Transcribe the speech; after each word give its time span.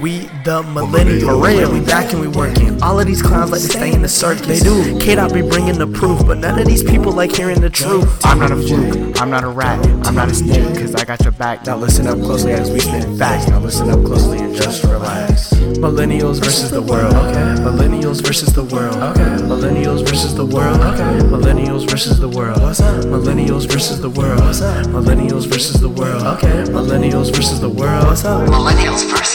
We 0.00 0.18
the 0.44 0.62
millennials. 0.62 1.24
For 1.24 1.36
real, 1.36 1.72
we 1.72 1.80
back 1.80 2.12
and 2.12 2.20
we 2.20 2.28
working. 2.28 2.82
All 2.82 3.00
of 3.00 3.06
these 3.06 3.22
clowns 3.22 3.50
like 3.50 3.62
to 3.62 3.68
stay 3.68 3.92
in 3.92 4.02
the 4.02 4.08
circus. 4.08 4.46
They 4.46 4.60
do. 4.60 4.98
Kid, 5.00 5.18
I 5.18 5.28
be 5.28 5.42
bringing 5.42 5.78
the 5.78 5.86
proof, 5.86 6.26
but 6.26 6.38
none 6.38 6.58
of 6.58 6.66
these 6.66 6.82
people 6.82 7.12
like 7.12 7.34
hearing 7.34 7.60
the 7.60 7.70
truth. 7.70 8.24
I'm 8.24 8.38
not 8.38 8.50
a 8.50 8.56
fluke, 8.56 9.20
I'm 9.20 9.30
not 9.30 9.44
a 9.44 9.48
rat, 9.48 9.84
I'm 10.06 10.14
not 10.14 10.28
a 10.28 10.34
snake, 10.34 10.78
cause 10.78 10.94
I 10.94 11.04
got 11.04 11.22
your 11.22 11.32
back. 11.32 11.66
Now 11.66 11.76
listen 11.76 12.06
up 12.06 12.18
closely 12.18 12.52
as 12.52 12.70
we 12.70 12.80
spit 12.80 13.04
facts. 13.18 13.48
Now 13.48 13.58
listen 13.58 13.88
up 13.90 14.04
closely 14.04 14.38
and 14.38 14.54
just 14.54 14.84
relax. 14.84 15.52
Millennials 15.78 16.42
versus 16.42 16.70
the 16.70 16.82
world. 16.82 17.14
Okay. 17.14 17.62
Millennials 17.62 18.24
versus 18.24 18.52
the 18.52 18.64
world. 18.64 18.96
Okay. 18.96 19.42
Millennials 19.44 20.06
versus 20.06 20.34
the 20.34 20.44
world. 20.44 20.80
Okay. 20.80 21.26
Millennials 21.26 21.88
versus 21.88 22.18
the 22.20 22.28
world. 22.28 22.60
What's 22.62 22.80
up? 22.80 23.04
Millennials 23.04 23.70
versus 23.70 24.00
the 24.00 24.10
world. 24.10 24.40
What's 24.40 24.60
up? 24.60 24.86
Millennials 24.86 25.46
versus 25.46 25.80
the 25.80 25.88
world. 25.88 26.22
Okay. 26.22 26.64
Millennials 26.70 27.34
versus 27.34 27.60
the 27.60 27.68
world. 27.68 28.06
What's 28.06 28.24
up? 28.24 28.48
Millennials 28.48 29.08
versus 29.08 29.10
the 29.10 29.14
world. 29.14 29.25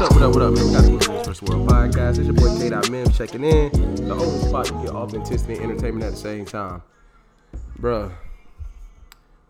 What 0.00 0.12
up, 0.12 0.16
what 0.16 0.22
up, 0.22 0.34
what 0.34 0.42
up, 0.42 0.54
man? 0.54 0.66
We 0.66 0.72
got 0.72 0.84
the 0.84 0.90
Millennials 0.92 1.24
First 1.26 1.42
World 1.42 1.68
podcast. 1.68 2.16
It's 2.16 2.20
your 2.20 2.32
boy 2.32 2.56
K. 2.56 2.90
Mims 2.90 3.18
checking 3.18 3.44
in. 3.44 3.70
The 3.96 4.14
only 4.14 4.48
spot 4.48 4.64
to 4.64 4.72
get 4.82 4.94
authenticity 4.94 5.56
and 5.56 5.64
entertainment 5.64 6.04
at 6.06 6.12
the 6.12 6.16
same 6.16 6.46
time. 6.46 6.80
Bruh, 7.78 8.10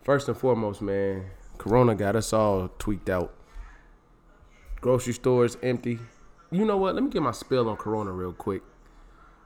first 0.03 0.27
and 0.27 0.35
foremost, 0.35 0.81
man, 0.81 1.27
Corona 1.57 1.95
got 1.95 2.17
us 2.17 2.33
all 2.33 2.69
tweaked 2.79 3.09
out. 3.09 3.33
Grocery 4.81 5.13
stores 5.13 5.55
empty. 5.63 5.99
You 6.51 6.65
know 6.65 6.75
what? 6.75 6.95
Let 6.95 7.05
me 7.05 7.09
get 7.09 7.21
my 7.21 7.31
spill 7.31 7.69
on 7.69 7.77
Corona 7.77 8.11
real 8.11 8.33
quick. 8.33 8.61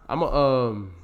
I'm 0.10 0.24
a 0.24 0.26
um. 0.26 0.96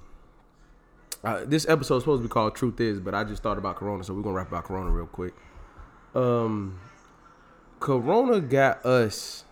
Uh, 1.24 1.46
this 1.46 1.70
episode 1.70 1.98
is 1.98 2.02
supposed 2.02 2.24
to 2.24 2.28
be 2.28 2.34
called 2.34 2.56
"Truth 2.56 2.80
Is," 2.80 3.00
but 3.00 3.14
I 3.14 3.24
just 3.24 3.44
thought 3.44 3.60
about 3.60 3.76
Corona, 3.76 4.04
so 4.04 4.16
we're 4.16 4.24
gonna 4.24 4.34
rap 4.34 4.48
about 4.48 4.64
Corona 4.64 4.90
real 4.90 5.06
quick. 5.06 5.36
Um, 6.16 6.80
Corona 7.80 8.42
got 8.42 8.84
us 8.84 9.44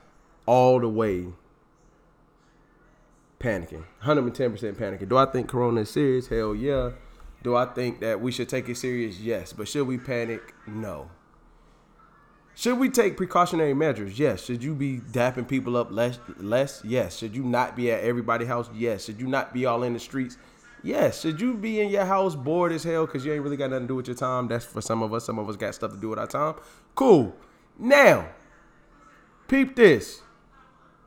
all 0.50 0.80
the 0.80 0.90
way 0.90 1.28
panicking, 3.40 3.84
110% 4.04 4.74
panicking. 4.74 5.08
Do 5.08 5.16
I 5.16 5.26
think 5.26 5.48
Corona 5.48 5.82
is 5.82 5.92
serious? 5.92 6.28
Hell 6.28 6.56
yeah. 6.56 6.90
Do 7.44 7.56
I 7.56 7.66
think 7.68 8.00
that 8.00 8.20
we 8.20 8.32
should 8.32 8.50
take 8.50 8.68
it 8.68 8.76
serious? 8.76 9.20
Yes. 9.20 9.54
But 9.54 9.68
should 9.68 9.86
we 9.86 10.00
panic? 10.00 10.56
No. 10.66 11.12
Should 12.56 12.80
we 12.80 12.90
take 12.90 13.16
precautionary 13.16 13.76
measures? 13.76 14.18
Yes. 14.18 14.44
Should 14.44 14.64
you 14.64 14.74
be 14.74 14.98
dapping 14.98 15.48
people 15.48 15.78
up 15.78 15.92
less? 15.92 16.18
Less? 16.38 16.82
Yes. 16.84 17.16
Should 17.16 17.36
you 17.36 17.44
not 17.44 17.76
be 17.76 17.92
at 17.92 18.04
everybody's 18.04 18.48
house? 18.48 18.72
Yes. 18.74 19.06
Should 19.06 19.22
you 19.22 19.28
not 19.28 19.54
be 19.54 19.68
all 19.68 19.84
in 19.84 19.94
the 19.94 20.00
streets? 20.00 20.40
Yes. 20.82 21.22
Should 21.22 21.40
you 21.40 21.54
be 21.54 21.80
in 21.80 21.90
your 21.90 22.06
house 22.06 22.36
bored 22.36 22.72
as 22.72 22.84
hell 22.84 23.06
because 23.06 23.24
you 23.24 23.32
ain't 23.34 23.44
really 23.44 23.56
got 23.56 23.70
nothing 23.70 23.84
to 23.84 23.88
do 23.90 23.96
with 23.96 24.08
your 24.08 24.18
time? 24.18 24.48
That's 24.48 24.66
for 24.66 24.82
some 24.82 25.04
of 25.04 25.14
us. 25.14 25.26
Some 25.26 25.38
of 25.38 25.48
us 25.48 25.56
got 25.56 25.76
stuff 25.76 25.92
to 25.92 25.98
do 25.98 26.10
with 26.10 26.18
our 26.18 26.28
time. 26.28 26.56
Cool. 26.96 27.36
Now, 27.78 28.30
peep 29.48 29.76
this. 29.76 30.24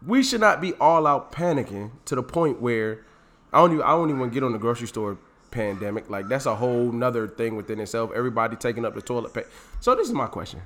We 0.07 0.23
should 0.23 0.41
not 0.41 0.61
be 0.61 0.75
all 0.75 1.07
out 1.07 1.33
panicking 1.33 1.91
to 2.07 2.15
the 2.15 2.23
point 2.23 2.61
where 2.61 3.05
I 3.53 3.59
don't 3.59 3.73
even 3.73 3.85
I 3.85 3.91
don't 3.91 4.11
even 4.11 4.31
get 4.31 4.43
on 4.43 4.53
the 4.53 4.59
grocery 4.59 4.89
store 4.89 5.19
pandemic. 5.51 6.11
Like 6.11 6.29
that's 6.29 6.47
a 6.47 6.57
whole 6.57 6.91
nother 6.91 7.29
thing 7.29 7.55
within 7.55 7.79
itself. 7.79 8.11
Everybody 8.15 8.57
taking 8.57 8.85
up 8.85 8.95
the 8.95 9.03
toilet 9.03 9.33
paper. 9.33 9.49
So 9.81 9.95
this 9.95 10.09
is 10.09 10.15
my 10.15 10.27
question. 10.27 10.63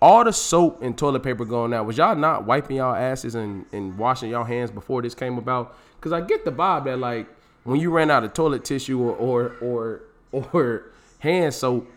All 0.00 0.22
the 0.22 0.32
soap 0.32 0.82
and 0.82 0.96
toilet 0.96 1.22
paper 1.22 1.44
going 1.44 1.72
out, 1.72 1.86
was 1.86 1.96
y'all 1.96 2.14
not 2.14 2.44
wiping 2.44 2.76
y'all 2.76 2.94
asses 2.94 3.34
and, 3.34 3.64
and 3.72 3.96
washing 3.96 4.30
y'all 4.30 4.44
hands 4.44 4.70
before 4.70 5.00
this 5.00 5.14
came 5.14 5.38
about? 5.38 5.76
Cause 6.00 6.12
I 6.12 6.20
get 6.20 6.44
the 6.44 6.52
vibe 6.52 6.84
that 6.84 6.98
like 6.98 7.26
when 7.64 7.80
you 7.80 7.90
ran 7.90 8.10
out 8.10 8.22
of 8.22 8.34
toilet 8.34 8.64
tissue 8.64 9.00
or 9.00 9.16
or 9.16 10.02
or, 10.32 10.48
or 10.52 10.92
hand 11.18 11.54
soap, 11.54 11.90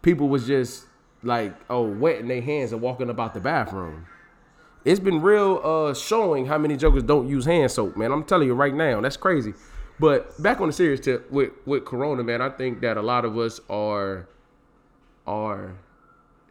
people 0.00 0.28
was 0.28 0.46
just 0.46 0.86
like 1.22 1.54
oh 1.68 1.82
wetting 1.82 2.28
their 2.28 2.40
hands 2.40 2.72
and 2.72 2.80
walking 2.80 3.10
about 3.10 3.34
the 3.34 3.40
bathroom. 3.40 4.06
It's 4.84 5.00
been 5.00 5.20
real 5.20 5.60
uh 5.62 5.94
showing 5.94 6.46
how 6.46 6.58
many 6.58 6.76
jokers 6.76 7.02
don't 7.02 7.28
use 7.28 7.44
hand 7.44 7.70
soap, 7.70 7.96
man. 7.96 8.12
I'm 8.12 8.24
telling 8.24 8.48
you 8.48 8.54
right 8.54 8.74
now, 8.74 9.00
that's 9.00 9.16
crazy. 9.16 9.54
But 9.98 10.42
back 10.42 10.60
on 10.60 10.68
the 10.68 10.72
serious 10.72 11.00
tip 11.00 11.30
with 11.30 11.52
with 11.66 11.84
Corona, 11.84 12.22
man, 12.24 12.40
I 12.40 12.48
think 12.50 12.80
that 12.80 12.96
a 12.96 13.02
lot 13.02 13.24
of 13.24 13.36
us 13.36 13.60
are 13.68 14.26
are 15.26 15.74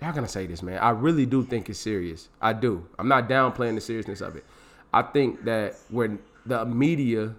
how 0.02 0.12
can 0.12 0.24
I 0.24 0.28
say 0.28 0.46
this, 0.46 0.64
man? 0.64 0.78
I 0.78 0.92
really 0.92 1.26
do 1.26 1.44
think 1.44 1.70
it's 1.70 1.80
serious. 1.80 2.30
I 2.42 2.54
do. 2.54 2.88
I'm 2.98 3.08
not 3.08 3.28
downplaying 3.28 3.76
the 3.76 3.82
seriousness 3.82 4.22
of 4.22 4.36
it. 4.36 4.46
I 4.94 5.02
think 5.02 5.44
that 5.46 5.76
when 5.90 6.20
the 6.46 6.66
media 6.66 7.36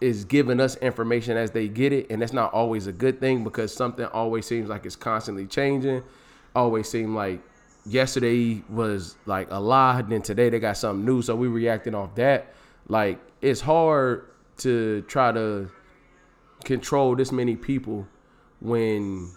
is 0.00 0.24
giving 0.24 0.60
us 0.60 0.76
information 0.76 1.36
as 1.36 1.50
they 1.50 1.68
get 1.68 1.92
it, 1.92 2.10
and 2.10 2.22
that's 2.22 2.32
not 2.32 2.52
always 2.52 2.86
a 2.86 2.92
good 2.92 3.20
thing 3.20 3.44
because 3.44 3.74
something 3.74 4.06
always 4.06 4.46
seems 4.46 4.68
like 4.68 4.86
it's 4.86 4.96
constantly 4.96 5.46
changing. 5.46 6.02
Always 6.54 6.88
seem 6.88 7.14
like 7.14 7.40
yesterday 7.86 8.62
was 8.68 9.16
like 9.26 9.48
a 9.50 9.60
lie, 9.60 10.02
then 10.02 10.22
today 10.22 10.50
they 10.50 10.58
got 10.58 10.76
something 10.76 11.04
new, 11.04 11.22
so 11.22 11.34
we 11.36 11.48
reacting 11.48 11.94
off 11.94 12.14
that. 12.16 12.54
Like 12.88 13.18
it's 13.40 13.60
hard 13.60 14.28
to 14.58 15.02
try 15.02 15.32
to 15.32 15.70
control 16.64 17.16
this 17.16 17.32
many 17.32 17.56
people 17.56 18.06
when 18.60 19.30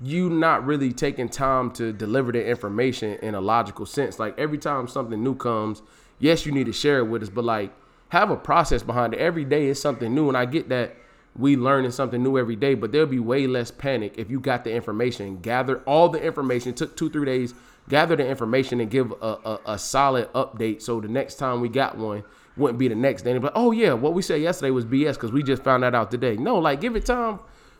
you 0.00 0.28
not 0.28 0.66
really 0.66 0.92
taking 0.92 1.28
time 1.28 1.70
to 1.70 1.92
deliver 1.92 2.32
the 2.32 2.44
information 2.44 3.18
in 3.22 3.34
a 3.34 3.40
logical 3.40 3.86
sense. 3.86 4.18
Like 4.18 4.38
every 4.38 4.58
time 4.58 4.88
something 4.88 5.22
new 5.22 5.34
comes, 5.34 5.82
yes, 6.18 6.44
you 6.44 6.52
need 6.52 6.66
to 6.66 6.72
share 6.72 6.98
it 6.98 7.04
with 7.04 7.22
us, 7.22 7.28
but 7.28 7.44
like 7.44 7.72
have 8.08 8.30
a 8.30 8.36
process 8.36 8.82
behind 8.82 9.14
it. 9.14 9.20
Every 9.20 9.44
day 9.44 9.66
is 9.66 9.80
something 9.80 10.14
new, 10.14 10.28
and 10.28 10.36
I 10.36 10.44
get 10.44 10.68
that 10.68 10.96
we 11.38 11.56
learning 11.56 11.90
something 11.90 12.22
new 12.22 12.38
every 12.38 12.56
day, 12.56 12.74
but 12.74 12.92
there'll 12.92 13.06
be 13.06 13.18
way 13.18 13.46
less 13.46 13.70
panic 13.70 14.14
if 14.16 14.30
you 14.30 14.40
got 14.40 14.64
the 14.64 14.72
information, 14.72 15.38
gather 15.40 15.80
all 15.80 16.08
the 16.08 16.22
information. 16.22 16.72
Took 16.74 16.96
two 16.96 17.10
three 17.10 17.26
days, 17.26 17.54
gather 17.88 18.16
the 18.16 18.26
information 18.26 18.80
and 18.80 18.90
give 18.90 19.12
a, 19.20 19.38
a, 19.44 19.60
a 19.66 19.78
solid 19.78 20.32
update. 20.32 20.82
So 20.82 21.00
the 21.00 21.08
next 21.08 21.36
time 21.36 21.60
we 21.60 21.68
got 21.68 21.96
one, 21.96 22.24
wouldn't 22.56 22.78
be 22.78 22.88
the 22.88 22.94
next 22.94 23.22
day. 23.22 23.36
But 23.38 23.52
oh 23.54 23.70
yeah, 23.70 23.92
what 23.92 24.14
we 24.14 24.22
said 24.22 24.40
yesterday 24.40 24.70
was 24.70 24.84
BS 24.84 25.14
because 25.14 25.32
we 25.32 25.42
just 25.42 25.62
found 25.62 25.82
that 25.82 25.94
out 25.94 26.10
today. 26.10 26.36
No, 26.36 26.58
like 26.58 26.80
give 26.80 26.96
it 26.96 27.04
time 27.04 27.38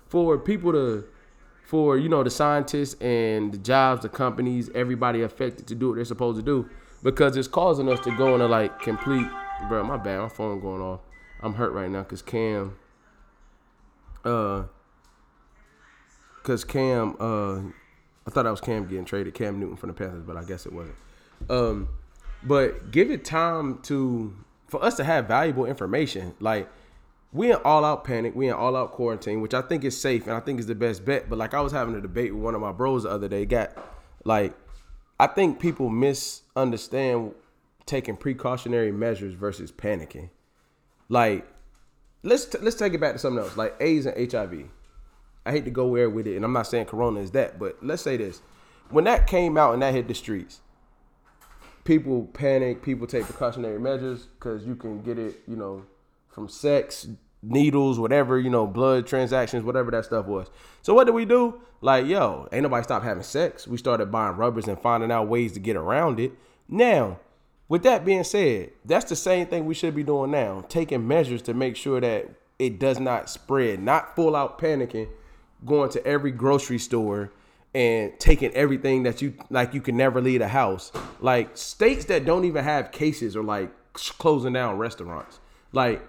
for 0.09 0.39
people 0.39 0.73
to, 0.73 1.05
for 1.67 1.97
you 1.97 2.09
know 2.09 2.23
the 2.23 2.31
scientists 2.31 2.95
and 3.01 3.53
the 3.53 3.59
jobs, 3.59 4.03
the 4.03 4.09
companies, 4.09 4.71
everybody 4.75 5.23
affected 5.23 5.67
to 5.69 5.75
do 5.75 5.89
what 5.89 5.95
they're 5.97 6.05
supposed 6.05 6.39
to 6.39 6.45
do 6.45 6.69
because 7.03 7.37
it's 7.37 7.49
causing 7.49 7.89
us 7.89 8.01
to 8.01 8.15
go 8.17 8.35
into 8.35 8.47
like 8.47 8.81
complete. 8.81 9.27
Bro, 9.69 9.85
my 9.85 9.97
bad, 9.97 10.21
my 10.21 10.29
phone 10.29 10.61
going 10.61 10.83
off. 10.83 11.01
I'm 11.41 11.55
hurt 11.55 11.73
right 11.73 11.91
now 11.91 12.03
because 12.03 12.23
Cam. 12.23 12.77
Uh, 14.27 14.65
because 16.37 16.65
Cam, 16.65 17.17
uh, 17.19 17.59
I 17.59 18.31
thought 18.31 18.47
I 18.47 18.51
was 18.51 18.61
Cam 18.61 18.87
getting 18.87 19.05
traded, 19.05 19.35
Cam 19.35 19.59
Newton 19.59 19.77
from 19.77 19.89
the 19.89 19.95
Panthers, 19.95 20.23
but 20.23 20.37
I 20.37 20.45
guess 20.45 20.65
it 20.65 20.73
wasn't. 20.73 20.95
Um, 21.51 21.89
but 22.43 22.93
give 22.93 23.11
it 23.11 23.25
time 23.25 23.81
to 23.83 24.33
for 24.69 24.83
us 24.83 24.97
to 24.97 25.05
have 25.05 25.27
valuable 25.27 25.67
information. 25.67 26.35
Like 26.39 26.69
we 27.33 27.51
in 27.51 27.59
all 27.65 27.85
out 27.85 28.05
panic, 28.05 28.35
we 28.35 28.49
in 28.49 28.55
all 28.55 28.77
out 28.77 28.93
quarantine, 28.93 29.41
which 29.41 29.55
I 29.55 29.63
think 29.63 29.85
is 29.85 30.01
safe 30.01 30.27
and 30.27 30.35
I 30.35 30.41
think 30.41 30.61
is 30.61 30.67
the 30.67 30.75
best 30.75 31.05
bet. 31.05 31.29
But 31.29 31.39
like 31.39 31.55
I 31.55 31.61
was 31.61 31.73
having 31.73 31.95
a 31.95 32.01
debate 32.01 32.33
with 32.35 32.43
one 32.43 32.55
of 32.55 32.61
my 32.61 32.73
bros 32.73 33.03
the 33.03 33.11
other 33.11 33.29
day, 33.29 33.45
got 33.45 33.77
like 34.25 34.55
I 35.19 35.27
think 35.27 35.59
people 35.61 35.89
misunderstand 35.89 37.35
taking 37.87 38.17
precautionary 38.17 38.93
measures 38.93 39.35
versus 39.35 39.73
panicking. 39.73 40.31
Like 41.09 41.47
let's 42.27 42.45
t- 42.45 42.59
let's 42.61 42.77
take 42.77 42.93
it 42.93 43.01
back 43.01 43.13
to 43.13 43.19
something 43.19 43.43
else, 43.43 43.57
like 43.57 43.75
AIDS 43.81 44.07
and 44.07 44.33
HIV. 44.33 44.65
I 45.45 45.53
hate 45.53 45.65
to 45.65 45.71
go 45.71 45.87
where 45.87 46.11
with 46.11 46.27
it, 46.27 46.37
and 46.37 46.45
I'm 46.45 46.53
not 46.53 46.67
saying 46.67 46.87
Corona 46.87 47.21
is 47.21 47.31
that, 47.33 47.59
but 47.59 47.77
let's 47.83 48.03
say 48.03 48.17
this: 48.17 48.43
when 48.91 49.05
that 49.05 49.27
came 49.27 49.57
out 49.57 49.73
and 49.73 49.83
that 49.83 49.95
hit 49.95 50.09
the 50.09 50.15
streets, 50.15 50.61
people 51.85 52.25
panic, 52.35 52.83
people 52.83 53.07
take 53.07 53.25
precautionary 53.25 53.79
measures 53.79 54.27
because 54.39 54.67
you 54.67 54.75
can 54.75 55.03
get 55.03 55.19
it, 55.19 55.41
you 55.47 55.57
know, 55.57 55.85
from 56.29 56.49
sex, 56.49 57.09
needles, 57.43 57.99
whatever, 57.99 58.39
you 58.39 58.51
know, 58.51 58.67
blood 58.67 59.07
transactions, 59.07 59.65
whatever 59.65 59.91
that 59.93 60.05
stuff 60.05 60.27
was. 60.27 60.51
So 60.83 60.95
what 60.95 61.05
did 61.05 61.15
we 61.15 61.25
do? 61.25 61.61
Like, 61.81 62.07
yo, 62.07 62.49
ain't 62.53 62.63
nobody 62.63 62.83
stop 62.83 63.03
having 63.03 63.23
sex. 63.23 63.67
We 63.67 63.79
started 63.79 64.11
buying 64.11 64.37
rubbers 64.37 64.67
and 64.67 64.79
finding 64.81 65.13
out 65.13 65.29
ways 65.29 65.53
to 65.53 65.61
get 65.61 65.77
around 65.77 66.19
it. 66.19 66.33
Now, 66.69 67.21
with 67.69 67.83
that 67.83 68.05
being 68.05 68.25
said, 68.25 68.71
that's 68.85 69.07
the 69.07 69.17
same 69.17 69.47
thing 69.47 69.67
we 69.67 69.75
should 69.75 69.95
be 69.95 70.05
doing 70.05 70.31
now, 70.31 70.65
taking 70.69 71.07
measures 71.07 71.43
to 71.43 71.55
make 71.55 71.77
sure 71.77 72.01
that 72.01 72.31
it 72.59 72.79
does 72.79 73.01
not 73.01 73.29
spread, 73.29 73.81
not 73.81 74.15
full 74.15 74.37
out 74.37 74.59
panicking, 74.59 75.09
going 75.65 75.91
to 75.91 76.07
every 76.07 76.31
grocery 76.31 76.79
store 76.79 77.33
and 77.75 78.19
taking 78.19 78.51
everything 78.53 79.03
that 79.03 79.21
you 79.21 79.35
like 79.51 79.75
you 79.75 79.81
can 79.81 79.97
never 79.97 80.21
leave 80.21 80.41
a 80.41 80.49
house. 80.49 80.93
Like 81.21 81.57
states 81.57 82.07
that 82.07 82.25
don't 82.25 82.45
even 82.45 82.65
have 82.65 82.93
cases 82.93 83.37
are 83.37 83.43
like 83.43 83.71
closing 83.93 84.53
down 84.53 84.79
restaurants. 84.79 85.41
Like 85.73 86.03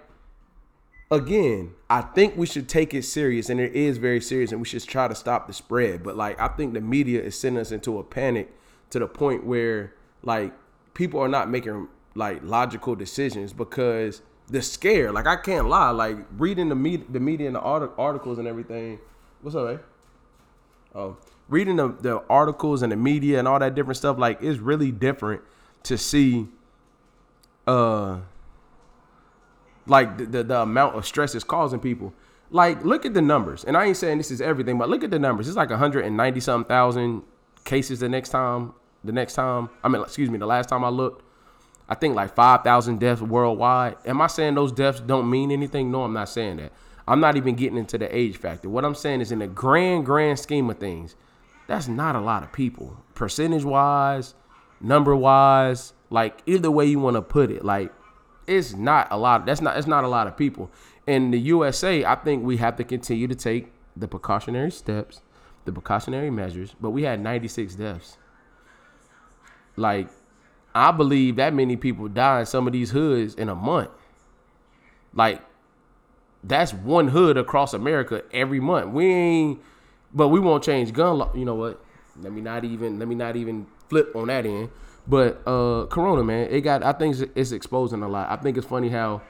again, 1.10 1.74
I 1.90 2.02
think 2.02 2.36
we 2.36 2.46
should 2.46 2.68
take 2.68 2.94
it 2.94 3.02
serious 3.02 3.50
and 3.50 3.60
it 3.60 3.74
is 3.74 3.98
very 3.98 4.20
serious 4.20 4.52
and 4.52 4.60
we 4.60 4.66
should 4.66 4.82
try 4.84 5.08
to 5.08 5.14
stop 5.14 5.46
the 5.46 5.52
spread. 5.52 6.02
But 6.02 6.16
like 6.16 6.40
I 6.40 6.48
think 6.48 6.72
the 6.72 6.80
media 6.80 7.20
is 7.20 7.38
sending 7.38 7.60
us 7.60 7.72
into 7.72 7.98
a 7.98 8.04
panic 8.04 8.50
to 8.90 8.98
the 8.98 9.06
point 9.06 9.44
where 9.44 9.92
like 10.22 10.54
people 10.94 11.20
are 11.20 11.28
not 11.28 11.50
making 11.50 11.88
like 12.14 12.40
logical 12.42 12.94
decisions 12.94 13.52
because 13.52 14.22
they're 14.48 14.62
scared. 14.62 15.12
Like 15.12 15.26
I 15.26 15.36
can't 15.36 15.68
lie. 15.68 15.90
Like 15.90 16.18
reading 16.36 16.68
the 16.68 16.74
media, 16.74 17.06
the 17.08 17.20
media 17.20 17.46
and 17.46 17.56
the 17.56 17.60
art- 17.60 17.92
articles 17.98 18.38
and 18.38 18.48
everything. 18.48 18.98
What's 19.42 19.56
up, 19.56 19.66
man? 19.66 19.80
Oh, 20.94 21.16
reading 21.48 21.76
the, 21.76 21.88
the 21.88 22.22
articles 22.28 22.82
and 22.82 22.90
the 22.90 22.96
media 22.96 23.38
and 23.38 23.46
all 23.46 23.58
that 23.58 23.74
different 23.74 23.96
stuff. 23.96 24.18
Like 24.18 24.42
it's 24.42 24.58
really 24.58 24.90
different 24.90 25.42
to 25.84 25.96
see 25.96 26.48
uh 27.66 28.18
like 29.86 30.18
the, 30.18 30.26
the, 30.26 30.44
the 30.44 30.60
amount 30.60 30.96
of 30.96 31.06
stress 31.06 31.34
it's 31.34 31.44
causing 31.44 31.80
people. 31.80 32.12
Like, 32.50 32.84
look 32.84 33.04
at 33.04 33.14
the 33.14 33.22
numbers. 33.22 33.64
And 33.64 33.76
I 33.76 33.86
ain't 33.86 33.96
saying 33.96 34.18
this 34.18 34.30
is 34.30 34.40
everything, 34.40 34.78
but 34.78 34.88
look 34.88 35.04
at 35.04 35.10
the 35.10 35.18
numbers. 35.18 35.48
It's 35.48 35.56
like 35.56 35.70
190 35.70 36.40
something 36.40 36.68
thousand 36.68 37.22
cases 37.64 38.00
the 38.00 38.08
next 38.08 38.30
time. 38.30 38.72
The 39.04 39.12
next 39.12 39.34
time, 39.34 39.70
I 39.82 39.88
mean, 39.88 40.02
excuse 40.02 40.28
me, 40.28 40.38
the 40.38 40.46
last 40.46 40.68
time 40.68 40.84
I 40.84 40.88
looked, 40.88 41.24
I 41.88 41.94
think 41.94 42.14
like 42.14 42.34
5,000 42.34 42.98
deaths 42.98 43.22
worldwide. 43.22 43.96
Am 44.04 44.20
I 44.20 44.26
saying 44.26 44.54
those 44.54 44.72
deaths 44.72 45.00
don't 45.00 45.30
mean 45.30 45.50
anything? 45.50 45.90
No, 45.90 46.04
I'm 46.04 46.12
not 46.12 46.28
saying 46.28 46.58
that. 46.58 46.72
I'm 47.06 47.20
not 47.20 47.36
even 47.36 47.54
getting 47.54 47.78
into 47.78 47.96
the 47.96 48.14
age 48.14 48.36
factor. 48.36 48.68
What 48.68 48.84
I'm 48.84 48.94
saying 48.94 49.22
is, 49.22 49.32
in 49.32 49.38
the 49.38 49.46
grand, 49.46 50.04
grand 50.04 50.38
scheme 50.38 50.68
of 50.68 50.78
things, 50.78 51.16
that's 51.66 51.88
not 51.88 52.16
a 52.16 52.20
lot 52.20 52.42
of 52.42 52.52
people, 52.52 52.96
percentage 53.14 53.64
wise, 53.64 54.34
number 54.80 55.16
wise, 55.16 55.94
like 56.10 56.42
either 56.46 56.70
way 56.70 56.84
you 56.84 56.98
want 56.98 57.16
to 57.16 57.22
put 57.22 57.50
it. 57.50 57.64
Like, 57.64 57.92
it's 58.46 58.74
not 58.74 59.08
a 59.10 59.16
lot. 59.16 59.46
That's 59.46 59.60
not. 59.60 59.76
It's 59.76 59.86
not 59.86 60.04
a 60.04 60.08
lot 60.08 60.26
of 60.26 60.36
people 60.36 60.70
in 61.06 61.30
the 61.30 61.38
USA. 61.38 62.04
I 62.04 62.14
think 62.14 62.44
we 62.44 62.56
have 62.58 62.76
to 62.76 62.84
continue 62.84 63.28
to 63.28 63.34
take 63.34 63.72
the 63.96 64.08
precautionary 64.08 64.70
steps, 64.70 65.20
the 65.64 65.72
precautionary 65.72 66.30
measures. 66.30 66.74
But 66.80 66.90
we 66.90 67.02
had 67.02 67.20
96 67.20 67.74
deaths. 67.74 68.16
Like, 69.78 70.08
I 70.74 70.90
believe 70.90 71.36
that 71.36 71.54
many 71.54 71.76
people 71.76 72.08
die 72.08 72.40
in 72.40 72.46
some 72.46 72.66
of 72.66 72.72
these 72.72 72.90
hoods 72.90 73.34
in 73.34 73.48
a 73.48 73.54
month. 73.54 73.90
Like, 75.14 75.42
that's 76.44 76.72
one 76.72 77.08
hood 77.08 77.36
across 77.36 77.74
America 77.74 78.22
every 78.32 78.60
month. 78.60 78.92
We 78.92 79.06
ain't, 79.06 79.60
but 80.12 80.28
we 80.28 80.40
won't 80.40 80.62
change 80.62 80.92
gun 80.92 81.18
law. 81.18 81.34
You 81.34 81.44
know 81.44 81.54
what? 81.54 81.82
Let 82.20 82.32
me 82.32 82.40
not 82.40 82.64
even. 82.64 82.98
Let 82.98 83.08
me 83.08 83.14
not 83.14 83.36
even 83.36 83.66
flip 83.88 84.14
on 84.14 84.28
that 84.28 84.46
end. 84.46 84.70
But 85.06 85.40
uh 85.46 85.86
Corona, 85.86 86.22
man, 86.22 86.48
it 86.50 86.60
got. 86.60 86.82
I 86.82 86.92
think 86.92 87.16
it's, 87.34 87.52
exposing 87.52 88.02
a 88.02 88.08
lot. 88.08 88.30
I 88.30 88.36
think 88.36 88.56
it's 88.56 88.66
funny 88.66 88.88
how, 88.88 89.22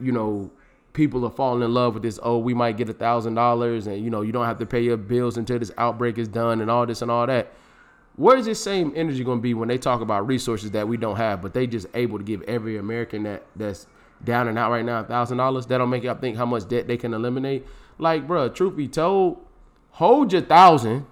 you 0.00 0.12
know, 0.12 0.50
people 0.92 1.24
are 1.24 1.30
falling 1.30 1.62
in 1.62 1.72
love 1.72 1.94
with 1.94 2.02
this. 2.02 2.18
Oh, 2.22 2.38
we 2.38 2.54
might 2.54 2.76
get 2.76 2.88
a 2.88 2.92
thousand 2.92 3.34
dollars, 3.34 3.86
and 3.86 4.02
you 4.02 4.10
know, 4.10 4.22
you 4.22 4.32
don't 4.32 4.46
have 4.46 4.58
to 4.58 4.66
pay 4.66 4.80
your 4.80 4.96
bills 4.96 5.36
until 5.36 5.58
this 5.58 5.70
outbreak 5.78 6.18
is 6.18 6.28
done, 6.28 6.60
and 6.60 6.70
all 6.70 6.84
this 6.86 7.02
and 7.02 7.10
all 7.10 7.26
that. 7.26 7.52
Where 8.18 8.36
is 8.36 8.46
this 8.46 8.60
same 8.60 8.92
energy 8.96 9.22
going 9.22 9.38
to 9.38 9.42
be 9.42 9.54
when 9.54 9.68
they 9.68 9.78
talk 9.78 10.00
about 10.00 10.26
resources 10.26 10.72
that 10.72 10.88
we 10.88 10.96
don't 10.96 11.14
have, 11.14 11.40
but 11.40 11.54
they 11.54 11.68
just 11.68 11.86
able 11.94 12.18
to 12.18 12.24
give 12.24 12.42
every 12.42 12.76
American 12.76 13.22
that 13.22 13.46
that's 13.54 13.86
down 14.24 14.48
and 14.48 14.58
out 14.58 14.72
right 14.72 14.84
now 14.84 15.04
thousand 15.04 15.38
dollars? 15.38 15.66
That 15.66 15.78
don't 15.78 15.88
make 15.88 16.02
y'all 16.02 16.16
think 16.16 16.36
how 16.36 16.44
much 16.44 16.66
debt 16.66 16.88
they 16.88 16.96
can 16.96 17.14
eliminate. 17.14 17.64
Like, 17.96 18.26
bro, 18.26 18.48
truth 18.48 18.76
be 18.76 18.88
told, 18.88 19.40
hold 19.92 20.32
your 20.32 20.42
thousand. 20.42 21.06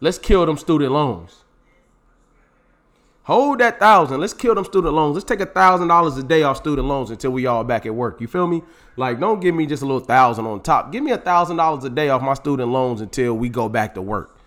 Let's 0.00 0.18
kill 0.18 0.44
them 0.44 0.58
student 0.58 0.90
loans. 0.90 1.44
Hold 3.22 3.60
that 3.60 3.78
thousand. 3.78 4.20
Let's 4.20 4.34
kill 4.34 4.56
them 4.56 4.64
student 4.64 4.94
loans. 4.94 5.14
Let's 5.14 5.24
take 5.24 5.38
a 5.38 5.46
thousand 5.46 5.86
dollars 5.86 6.16
a 6.16 6.24
day 6.24 6.42
off 6.42 6.56
student 6.56 6.88
loans 6.88 7.10
until 7.10 7.30
we 7.30 7.46
all 7.46 7.62
back 7.62 7.86
at 7.86 7.94
work. 7.94 8.20
You 8.20 8.26
feel 8.26 8.48
me? 8.48 8.64
Like, 8.96 9.20
don't 9.20 9.38
give 9.38 9.54
me 9.54 9.66
just 9.66 9.84
a 9.84 9.86
little 9.86 10.00
thousand 10.00 10.46
on 10.46 10.62
top. 10.62 10.90
Give 10.90 11.04
me 11.04 11.12
a 11.12 11.18
thousand 11.18 11.58
dollars 11.58 11.84
a 11.84 11.90
day 11.90 12.08
off 12.08 12.22
my 12.22 12.34
student 12.34 12.72
loans 12.72 13.00
until 13.00 13.34
we 13.34 13.48
go 13.48 13.68
back 13.68 13.94
to 13.94 14.02
work. 14.02 14.37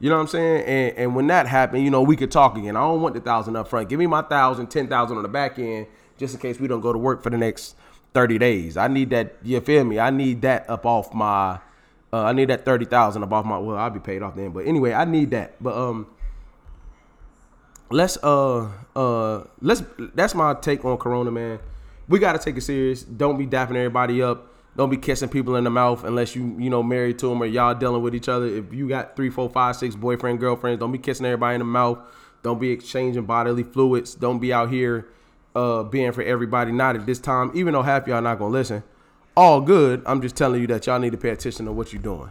You 0.00 0.08
know 0.08 0.16
what 0.16 0.22
I'm 0.22 0.28
saying? 0.28 0.64
And 0.64 0.98
and 0.98 1.14
when 1.14 1.26
that 1.28 1.46
happened, 1.46 1.84
you 1.84 1.90
know, 1.90 2.02
we 2.02 2.16
could 2.16 2.30
talk 2.30 2.56
again. 2.56 2.76
I 2.76 2.80
don't 2.80 3.02
want 3.02 3.14
the 3.14 3.20
thousand 3.20 3.54
up 3.56 3.68
front. 3.68 3.88
Give 3.88 3.98
me 3.98 4.06
my 4.06 4.22
thousand, 4.22 4.68
ten 4.68 4.88
thousand 4.88 5.18
on 5.18 5.22
the 5.22 5.28
back 5.28 5.58
end, 5.58 5.86
just 6.18 6.34
in 6.34 6.40
case 6.40 6.58
we 6.58 6.66
don't 6.66 6.80
go 6.80 6.92
to 6.92 6.98
work 6.98 7.22
for 7.22 7.30
the 7.30 7.38
next 7.38 7.76
30 8.14 8.38
days. 8.38 8.76
I 8.76 8.88
need 8.88 9.10
that, 9.10 9.36
you 9.44 9.60
feel 9.60 9.84
me? 9.84 10.00
I 10.00 10.10
need 10.10 10.42
that 10.42 10.68
up 10.68 10.84
off 10.84 11.14
my 11.14 11.60
uh, 12.12 12.24
I 12.24 12.32
need 12.32 12.48
that 12.48 12.64
thirty 12.64 12.86
thousand 12.86 13.22
up 13.22 13.32
off 13.32 13.44
my 13.44 13.58
well, 13.58 13.76
I'll 13.76 13.90
be 13.90 14.00
paid 14.00 14.22
off 14.22 14.34
then. 14.34 14.50
But 14.50 14.66
anyway, 14.66 14.92
I 14.92 15.04
need 15.04 15.30
that. 15.30 15.62
But 15.62 15.76
um 15.76 16.08
let's 17.90 18.16
uh 18.22 18.68
uh 18.96 19.44
let's 19.60 19.82
that's 20.14 20.34
my 20.34 20.54
take 20.54 20.84
on 20.84 20.96
corona 20.96 21.30
man 21.30 21.58
we 22.08 22.18
got 22.20 22.32
to 22.32 22.38
take 22.38 22.56
it 22.56 22.60
serious 22.60 23.02
don't 23.02 23.36
be 23.36 23.46
dapping 23.46 23.70
everybody 23.70 24.22
up 24.22 24.46
don't 24.80 24.88
be 24.88 24.96
kissing 24.96 25.28
people 25.28 25.56
in 25.56 25.64
the 25.64 25.68
mouth 25.68 26.04
unless 26.04 26.34
you 26.34 26.56
you 26.58 26.70
know 26.70 26.82
married 26.82 27.18
to 27.18 27.28
them 27.28 27.42
or 27.42 27.44
y'all 27.44 27.74
dealing 27.74 28.00
with 28.00 28.14
each 28.14 28.30
other. 28.30 28.46
If 28.46 28.72
you 28.72 28.88
got 28.88 29.14
three 29.14 29.28
four 29.28 29.50
five 29.50 29.76
six 29.76 29.94
boyfriend 29.94 30.40
girlfriends 30.40 30.80
don't 30.80 30.90
be 30.90 30.96
kissing 30.96 31.26
everybody 31.26 31.56
in 31.56 31.58
the 31.58 31.66
mouth. 31.66 31.98
Don't 32.42 32.58
be 32.58 32.70
exchanging 32.70 33.26
bodily 33.26 33.62
fluids. 33.62 34.14
Don't 34.14 34.38
be 34.38 34.54
out 34.54 34.70
here 34.70 35.06
uh 35.54 35.82
being 35.82 36.12
for 36.12 36.22
everybody. 36.22 36.72
Not 36.72 36.96
at 36.96 37.04
this 37.04 37.18
time. 37.18 37.50
Even 37.54 37.74
though 37.74 37.82
half 37.82 38.06
y'all 38.06 38.22
not 38.22 38.38
gonna 38.38 38.52
listen. 38.52 38.82
All 39.36 39.60
good. 39.60 40.02
I'm 40.06 40.22
just 40.22 40.34
telling 40.34 40.62
you 40.62 40.66
that 40.68 40.86
y'all 40.86 40.98
need 40.98 41.12
to 41.12 41.18
pay 41.18 41.28
attention 41.28 41.66
to 41.66 41.72
what 41.72 41.92
you're 41.92 42.00
doing. 42.00 42.30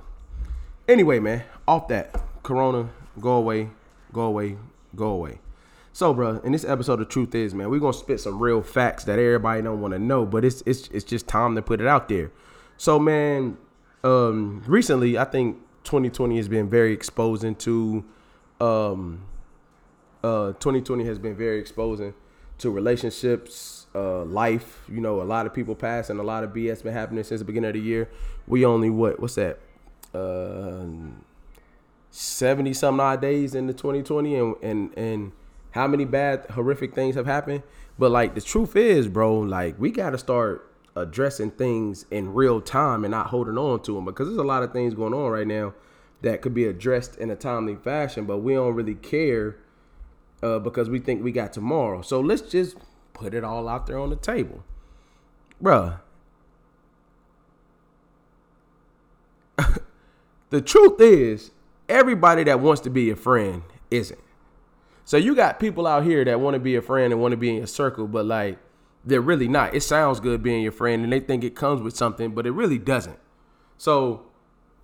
Anyway 0.88 1.20
man 1.20 1.44
off 1.68 1.88
that. 1.90 2.20
Corona 2.42 2.90
go 3.20 3.34
away. 3.34 3.70
Go 4.12 4.22
away. 4.22 4.58
Go 4.96 5.10
away 5.10 5.38
so, 5.92 6.14
bro, 6.14 6.40
in 6.44 6.52
this 6.52 6.64
episode, 6.64 6.98
the 6.98 7.06
truth 7.06 7.34
is, 7.36 7.54
man, 7.54 7.70
we're 7.70 7.80
gonna 7.80 7.94
spit 7.94 8.20
some 8.20 8.40
real 8.40 8.62
facts 8.62 9.04
that 9.06 9.20
everybody 9.20 9.62
don't 9.62 9.82
want 9.82 9.94
to 9.94 10.00
know, 10.00 10.26
but 10.26 10.46
it's 10.46 10.62
it's 10.66 10.88
it's 10.90 11.04
just 11.04 11.28
time 11.28 11.56
to 11.56 11.62
put 11.62 11.82
it 11.82 11.88
out 11.88 12.10
there. 12.10 12.32
So, 12.78 13.00
man, 13.00 13.58
um, 14.04 14.64
recently, 14.68 15.18
I 15.18 15.26
think 15.26 15.58
2020 15.84 16.38
has 16.38 16.48
been 16.48 16.70
very 16.70 16.94
exposing 16.94 17.56
to, 17.56 18.06
um, 18.62 19.26
uh, 20.24 20.54
2020 20.54 21.04
has 21.06 21.20
been 21.20 21.36
very 21.36 21.60
exposing 21.60 22.14
to 22.60 22.70
relationships, 22.70 23.88
uh, 23.96 24.24
life. 24.24 24.84
You 24.88 25.02
know, 25.02 25.22
a 25.22 25.24
lot 25.24 25.46
of 25.46 25.54
people 25.54 25.76
passing, 25.76 26.20
a 26.20 26.24
lot 26.24 26.44
of 26.44 26.52
BS 26.52 26.84
been 26.84 26.94
happening 26.94 27.24
since 27.24 27.40
the 27.40 27.46
beginning 27.46 27.70
of 27.70 27.74
the 27.74 27.82
year. 27.82 28.10
We 28.48 28.66
only 28.66 28.90
what? 28.90 29.20
What's 29.20 29.36
that? 29.36 29.60
Uh, 30.14 30.86
70 32.12 32.74
some 32.74 33.00
odd 33.00 33.22
days 33.22 33.56
into 33.56 33.74
2020, 33.74 34.36
and 34.36 34.56
and 34.62 34.98
and 34.98 35.32
how 35.72 35.88
many 35.88 36.06
bad 36.06 36.46
horrific 36.52 36.94
things 36.94 37.16
have 37.16 37.26
happened. 37.26 37.64
But 37.98 38.12
like 38.12 38.36
the 38.36 38.42
truth 38.42 38.76
is 38.76 39.08
bro 39.08 39.40
like 39.40 39.80
we 39.80 39.92
got 39.92 40.12
to 40.12 40.18
start 40.18 40.72
addressing 40.96 41.52
things 41.52 42.06
in 42.12 42.34
real 42.34 42.62
time 42.62 43.04
and 43.04 43.12
not 43.12 43.28
holding 43.28 43.58
on 43.58 43.82
to 43.84 43.94
them 43.94 44.06
because 44.06 44.28
there's 44.28 44.40
a 44.40 44.44
lot 44.44 44.64
of 44.64 44.74
things 44.74 44.94
going 44.94 45.14
on 45.14 45.32
right 45.32 45.48
now 45.48 45.74
that 46.22 46.42
could 46.42 46.54
be 46.54 46.66
addressed 46.66 47.18
in 47.18 47.30
a 47.30 47.36
timely 47.36 47.76
fashion 47.76 48.26
but 48.26 48.40
we 48.40 48.54
don't 48.54 48.74
really 48.74 48.96
care 48.96 49.58
uh, 50.42 50.60
because 50.60 50.90
we 50.90 51.00
think 51.00 51.24
we 51.24 51.32
got 51.32 51.54
tomorrow. 51.54 52.02
So 52.02 52.20
let's 52.20 52.42
just 52.42 52.78
put 53.14 53.34
it 53.34 53.44
all 53.44 53.68
out 53.68 53.88
there 53.88 54.00
on 54.00 54.10
the 54.10 54.16
table. 54.16 54.64
Bruh. 55.62 56.00
The 60.52 60.62
truth 60.62 61.00
is 61.00 61.52
everybody 61.88 62.44
that 62.46 62.60
wants 62.60 62.82
to 62.82 62.90
be 62.90 63.12
a 63.12 63.16
friend 63.16 63.62
isn't 63.92 64.20
so 65.10 65.18
you 65.18 65.34
got 65.34 65.60
people 65.60 65.88
out 65.88 66.04
here 66.04 66.24
that 66.24 66.40
want 66.40 66.54
to 66.54 66.60
be 66.60 66.76
a 66.76 66.84
friend 66.84 67.12
and 67.12 67.20
want 67.20 67.32
to 67.32 67.36
be 67.36 67.50
in 67.50 67.56
your 67.56 67.66
circle, 67.66 68.08
but 68.08 68.28
like 68.28 68.60
they're 69.04 69.22
really 69.22 69.48
not. 69.48 69.74
It 69.74 69.82
sounds 69.82 70.20
good 70.20 70.44
being 70.44 70.62
your 70.62 70.72
friend 70.72 71.04
and 71.04 71.12
they 71.12 71.20
think 71.20 71.44
it 71.44 71.56
comes 71.56 71.82
with 71.82 71.98
something, 71.98 72.36
but 72.36 72.46
it 72.46 72.52
really 72.52 72.78
doesn't. 72.78 73.18
So 73.76 74.28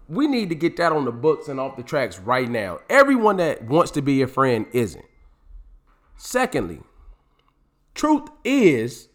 we 0.09 0.25
need 0.25 0.49
to 0.49 0.55
get 0.55 0.77
that 0.77 0.91
on 0.91 1.05
the 1.05 1.11
books 1.11 1.47
and 1.47 1.59
off 1.59 1.77
the 1.77 1.83
tracks 1.83 2.17
right 2.17 2.49
now. 2.49 2.79
Everyone 2.89 3.37
that 3.37 3.65
wants 3.65 3.91
to 3.91 4.01
be 4.01 4.13
your 4.13 4.27
friend 4.27 4.65
isn't. 4.73 5.05
Secondly, 6.17 6.79
truth 7.93 8.27
is 8.43 9.09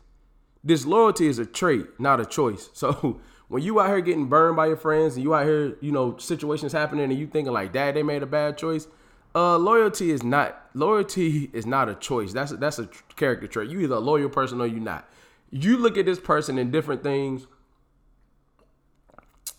disloyalty 0.64 1.26
is 1.26 1.40
a 1.40 1.44
trait, 1.44 1.87
not 1.99 2.20
a 2.20 2.25
choice. 2.25 2.70
So 2.75 3.20
when 3.49 3.64
you 3.64 3.80
out 3.80 3.88
here 3.88 4.00
getting 4.00 4.26
burned 4.26 4.54
by 4.54 4.68
your 4.68 4.76
friends 4.76 5.16
and 5.16 5.25
you 5.25 5.35
out 5.35 5.44
here, 5.44 5.76
you 5.80 5.90
know, 5.90 6.16
situations 6.18 6.70
happening 6.70 7.11
and 7.11 7.18
you 7.18 7.26
thinking 7.26 7.52
like, 7.52 7.73
dad, 7.73 7.96
they 7.96 8.04
made 8.04 8.23
a 8.23 8.26
bad 8.26 8.56
choice, 8.56 8.87
uh, 9.34 9.56
loyalty 9.56 10.10
is 10.10 10.22
not 10.22 10.60
loyalty 10.75 11.50
is 11.52 11.66
not 11.66 11.88
a 11.88 11.94
choice. 11.94 12.32
That's 12.32 12.52
a, 12.52 12.56
that's 12.56 12.78
a 12.78 12.88
character 13.16 13.46
trait. 13.46 13.70
You 13.70 13.80
either 13.80 13.96
a 13.96 14.00
loyal 14.00 14.28
person 14.28 14.60
or 14.60 14.66
you're 14.66 14.80
not. 14.80 15.08
You 15.50 15.76
look 15.76 15.96
at 15.96 16.06
this 16.06 16.20
person 16.20 16.58
in 16.58 16.70
different 16.70 17.02
things, 17.02 17.46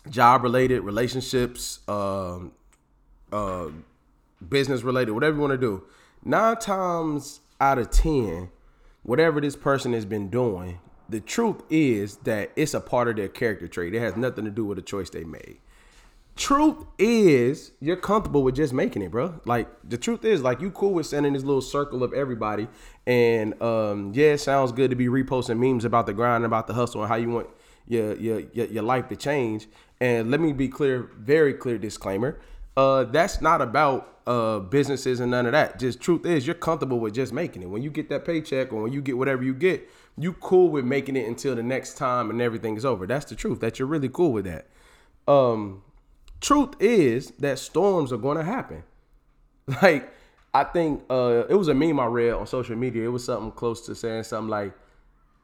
job 0.08 0.42
related, 0.42 0.80
relationships, 0.80 1.80
um, 1.88 2.52
uh, 3.30 3.68
business 4.48 4.82
related, 4.82 5.12
whatever 5.12 5.36
you 5.36 5.40
want 5.40 5.52
to 5.52 5.58
do. 5.58 5.84
Nine 6.24 6.56
times 6.56 7.40
out 7.60 7.78
of 7.78 7.90
ten, 7.90 8.50
whatever 9.02 9.40
this 9.40 9.56
person 9.56 9.92
has 9.92 10.04
been 10.04 10.28
doing, 10.28 10.78
the 11.08 11.20
truth 11.20 11.62
is 11.68 12.16
that 12.18 12.52
it's 12.56 12.74
a 12.74 12.80
part 12.80 13.08
of 13.08 13.16
their 13.16 13.28
character 13.28 13.68
trait. 13.68 13.94
It 13.94 14.00
has 14.00 14.16
nothing 14.16 14.44
to 14.44 14.50
do 14.50 14.64
with 14.64 14.78
a 14.78 14.82
choice 14.82 15.10
they 15.10 15.24
made 15.24 15.58
truth 16.36 16.84
is 16.98 17.72
you're 17.80 17.96
comfortable 17.96 18.42
with 18.42 18.56
just 18.56 18.72
making 18.72 19.02
it, 19.02 19.10
bro. 19.10 19.40
Like 19.44 19.68
the 19.84 19.98
truth 19.98 20.24
is, 20.24 20.42
like 20.42 20.60
you 20.60 20.70
cool 20.70 20.94
with 20.94 21.06
sending 21.06 21.32
this 21.32 21.44
little 21.44 21.62
circle 21.62 22.02
of 22.02 22.12
everybody, 22.12 22.68
and 23.06 23.60
um, 23.62 24.12
yeah, 24.14 24.32
it 24.32 24.38
sounds 24.38 24.72
good 24.72 24.90
to 24.90 24.96
be 24.96 25.06
reposting 25.06 25.58
memes 25.58 25.84
about 25.84 26.06
the 26.06 26.14
grind, 26.14 26.44
about 26.44 26.66
the 26.66 26.74
hustle, 26.74 27.02
and 27.02 27.08
how 27.08 27.16
you 27.16 27.30
want 27.30 27.48
your 27.86 28.14
your 28.16 28.40
your, 28.52 28.66
your 28.66 28.82
life 28.82 29.08
to 29.08 29.16
change. 29.16 29.68
And 30.00 30.30
let 30.30 30.40
me 30.40 30.52
be 30.52 30.68
clear, 30.68 31.10
very 31.18 31.54
clear 31.54 31.78
disclaimer. 31.78 32.40
Uh, 32.76 33.04
that's 33.04 33.40
not 33.40 33.60
about 33.60 34.08
uh 34.26 34.60
businesses 34.60 35.20
and 35.20 35.30
none 35.32 35.46
of 35.46 35.52
that. 35.52 35.78
Just 35.78 36.00
truth 36.00 36.24
is, 36.24 36.46
you're 36.46 36.54
comfortable 36.54 37.00
with 37.00 37.14
just 37.14 37.32
making 37.32 37.62
it. 37.62 37.68
When 37.68 37.82
you 37.82 37.90
get 37.90 38.08
that 38.08 38.24
paycheck 38.24 38.72
or 38.72 38.82
when 38.82 38.92
you 38.92 39.02
get 39.02 39.18
whatever 39.18 39.42
you 39.42 39.54
get, 39.54 39.88
you 40.16 40.32
cool 40.34 40.70
with 40.70 40.84
making 40.84 41.16
it 41.16 41.26
until 41.26 41.54
the 41.54 41.62
next 41.62 41.96
time 41.96 42.30
and 42.30 42.40
everything 42.40 42.76
is 42.76 42.84
over. 42.84 43.06
That's 43.06 43.26
the 43.26 43.34
truth. 43.34 43.60
That 43.60 43.78
you're 43.78 43.88
really 43.88 44.08
cool 44.08 44.32
with 44.32 44.44
that. 44.46 44.66
Um, 45.30 45.82
truth 46.42 46.74
is 46.80 47.30
that 47.38 47.58
storms 47.58 48.12
are 48.12 48.18
going 48.18 48.36
to 48.36 48.44
happen. 48.44 48.82
Like 49.80 50.12
I 50.52 50.64
think 50.64 51.04
uh, 51.08 51.44
it 51.48 51.54
was 51.54 51.68
a 51.68 51.74
meme 51.74 51.98
I 51.98 52.06
read 52.06 52.32
on 52.32 52.46
social 52.46 52.76
media. 52.76 53.04
It 53.04 53.12
was 53.12 53.24
something 53.24 53.52
close 53.52 53.86
to 53.86 53.94
saying 53.94 54.24
something 54.24 54.50
like, 54.50 54.74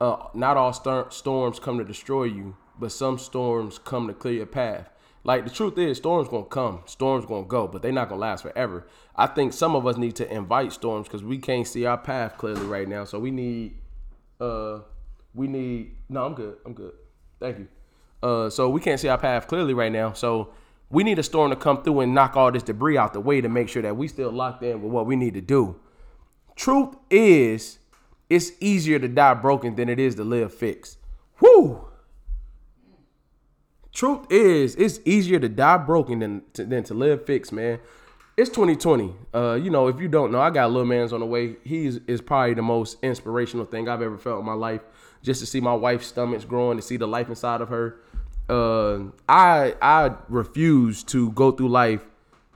uh, 0.01 0.17
"Not 0.35 0.57
all 0.57 0.73
stor- 0.73 1.11
storms 1.11 1.61
come 1.61 1.79
to 1.79 1.85
destroy 1.85 2.25
you, 2.25 2.57
but 2.79 2.91
some 2.93 3.17
storms 3.17 3.79
come 3.79 4.09
to 4.09 4.13
clear 4.13 4.35
your 4.35 4.47
path." 4.47 4.91
Like 5.25 5.45
the 5.45 5.51
truth 5.51 5.79
is, 5.79 5.99
storms 5.99 6.29
gonna 6.29 6.45
come, 6.45 6.81
storms 6.87 7.27
gonna 7.27 7.47
go, 7.47 7.69
but 7.69 7.81
they're 7.81 7.93
not 7.93 8.09
gonna 8.09 8.21
last 8.21 8.43
forever. 8.43 8.87
I 9.15 9.29
think 9.29 9.53
some 9.53 9.77
of 9.77 9.87
us 9.87 9.97
need 9.97 10.17
to 10.17 10.31
invite 10.31 10.73
storms 10.73 11.07
because 11.07 11.23
we 11.23 11.39
can't 11.39 11.67
see 11.67 11.87
our 11.87 11.99
path 11.99 12.37
clearly 12.37 12.67
right 12.67 12.89
now. 12.89 13.05
So 13.05 13.19
we 13.19 13.31
need, 13.31 13.77
uh, 14.41 14.81
we 15.33 15.47
need. 15.47 15.97
No, 16.09 16.27
I'm 16.27 16.35
good. 16.35 16.59
I'm 16.67 16.75
good. 16.75 16.95
Thank 17.41 17.59
you. 17.61 17.69
Uh, 18.23 18.51
so 18.51 18.69
we 18.69 18.81
can't 18.81 19.01
see 19.01 19.09
our 19.09 19.19
path 19.19 19.47
clearly 19.47 19.75
right 19.75 19.93
now. 19.93 20.13
So 20.13 20.51
we 20.91 21.05
need 21.05 21.19
a 21.19 21.23
storm 21.23 21.51
to 21.51 21.57
come 21.57 21.83
through 21.83 22.01
and 22.01 22.15
knock 22.15 22.37
all 22.37 22.51
this 22.51 22.63
debris 22.63 22.97
out 22.97 23.13
the 23.13 23.21
way 23.21 23.41
to 23.41 23.49
make 23.49 23.69
sure 23.69 23.83
that 23.83 23.97
we 23.97 24.09
still 24.09 24.31
locked 24.31 24.63
in 24.63 24.83
with 24.83 24.91
what 24.91 25.07
we 25.07 25.17
need 25.17 25.35
to 25.35 25.41
do. 25.41 25.77
Truth 26.57 26.97
is, 27.11 27.79
it's 28.31 28.53
easier 28.61 28.99
to 28.99 29.09
die 29.09 29.35
broken 29.35 29.77
than 29.77 29.89
it 29.89 29.99
is 29.99 30.15
to 30.17 30.25
live 30.25 30.53
fixed. 30.53 30.99
Whoo! 31.41 31.85
Truth 33.93 34.27
is, 34.31 34.75
it's 34.77 35.01
easier 35.05 35.39
to 35.41 35.49
die 35.49 35.77
broken 35.79 36.21
than 36.21 36.43
to, 36.55 36.65
than 36.65 36.85
to 36.85 36.95
live 36.95 37.27
fixed, 37.27 37.53
man. 37.53 37.81
It's 38.37 38.51
2020. 38.51 39.15
Uh, 39.35 39.55
you 39.55 39.71
know, 39.71 39.89
if 39.89 40.01
you 40.01 40.07
don't 40.07 40.31
know, 40.31 40.41
I 40.41 40.51
got 40.51 40.71
little 40.71 40.87
man's 40.87 41.13
on 41.13 41.21
the 41.21 41.27
way. 41.27 41.57
He's 41.65 41.97
is 42.07 42.21
probably 42.21 42.55
the 42.55 42.63
most 42.63 42.99
inspirational 43.03 43.67
thing 43.67 43.89
I've 43.89 44.01
ever 44.01 44.17
felt 44.17 44.39
in 44.41 44.47
my 44.47 44.53
life. 44.53 44.83
Just 45.23 45.41
to 45.41 45.47
see 45.47 45.61
my 45.61 45.75
wife's 45.75 46.07
stomachs 46.07 46.45
growing, 46.45 46.79
to 46.79 46.83
see 46.83 46.97
the 46.97 47.09
life 47.09 47.29
inside 47.29 47.61
of 47.61 47.69
her. 47.71 48.01
Uh, 48.49 49.11
I 49.29 49.75
I 49.83 50.15
refuse 50.29 51.05
to 51.05 51.31
go 51.33 51.51
through 51.51 51.69
life 51.69 52.05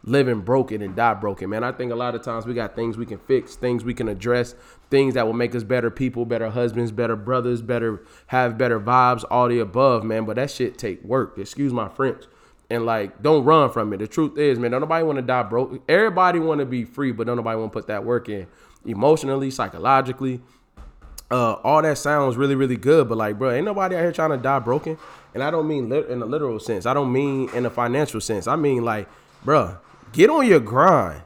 living 0.05 0.41
broken 0.41 0.83
and 0.83 0.97
die 0.97 1.15
broken, 1.15 1.51
man. 1.51 1.63
I 1.63 1.73
think 1.73 1.93
a 1.93 1.95
lot 1.95 2.15
of 2.15 2.23
times 2.23 2.47
we 2.47 2.55
got 2.55 2.75
things 2.75 2.97
we 2.97 3.07
can 3.07 3.19
fix, 3.19 3.55
things 3.55 3.85
we 3.85 3.95
can 3.95 4.09
address, 4.09 4.55
things 4.91 5.15
that 5.15 5.27
will 5.27 5.33
make 5.33 5.55
us 5.55 5.63
better 5.63 5.91
people, 5.91 6.25
better 6.25 6.51
husbands, 6.51 6.91
better 6.91 7.17
brothers, 7.17 7.63
better 7.63 8.03
have 8.27 8.59
better 8.59 8.81
vibes, 8.81 9.25
all 9.31 9.49
the 9.49 9.61
above, 9.61 10.05
man. 10.05 10.25
But 10.25 10.37
that 10.37 10.51
shit 10.51 10.79
take 10.79 11.03
work. 11.05 11.39
Excuse 11.39 11.73
my 11.73 11.89
French. 11.89 12.25
And 12.71 12.87
like, 12.87 13.23
don't 13.23 13.45
run 13.45 13.71
from 13.71 13.93
it. 13.93 13.99
The 13.99 14.09
truth 14.09 14.39
is, 14.39 14.59
man, 14.59 14.71
don't 14.71 14.81
nobody 14.81 15.05
want 15.05 15.17
to 15.17 15.23
die 15.23 15.43
broke. 15.43 15.83
Everybody 15.89 16.39
want 16.39 16.61
to 16.61 16.67
be 16.67 16.85
free, 16.85 17.13
but 17.13 17.27
don't 17.27 17.37
nobody 17.37 17.59
want 17.59 17.71
to 17.71 17.79
put 17.79 17.87
that 17.89 18.05
work 18.05 18.29
in 18.29 18.47
emotionally, 18.87 19.51
psychologically. 19.51 20.41
Uh, 21.31 21.53
all 21.65 21.81
that 21.83 21.97
sounds 21.97 22.37
really, 22.37 22.55
really 22.55 22.77
good, 22.77 23.09
but 23.09 23.17
like, 23.17 23.39
bro, 23.39 23.51
ain't 23.51 23.65
nobody 23.65 23.95
out 23.97 24.01
here 24.01 24.13
trying 24.13 24.31
to 24.31 24.37
die 24.37 24.59
broken. 24.59 24.99
And 25.35 25.43
I 25.43 25.51
don't 25.51 25.67
mean 25.67 25.91
in 25.93 26.23
a 26.23 26.27
literal 26.27 26.61
sense. 26.61 26.87
I 26.87 26.95
don't 26.95 27.13
mean 27.13 27.49
in 27.55 27.67
a 27.67 27.71
financial 27.71 28.21
sense. 28.21 28.47
I 28.47 28.57
mean 28.57 28.85
like, 28.85 29.09
bro, 29.45 29.79
get 30.13 30.31
on 30.31 30.47
your 30.47 30.61
grind. 30.61 31.23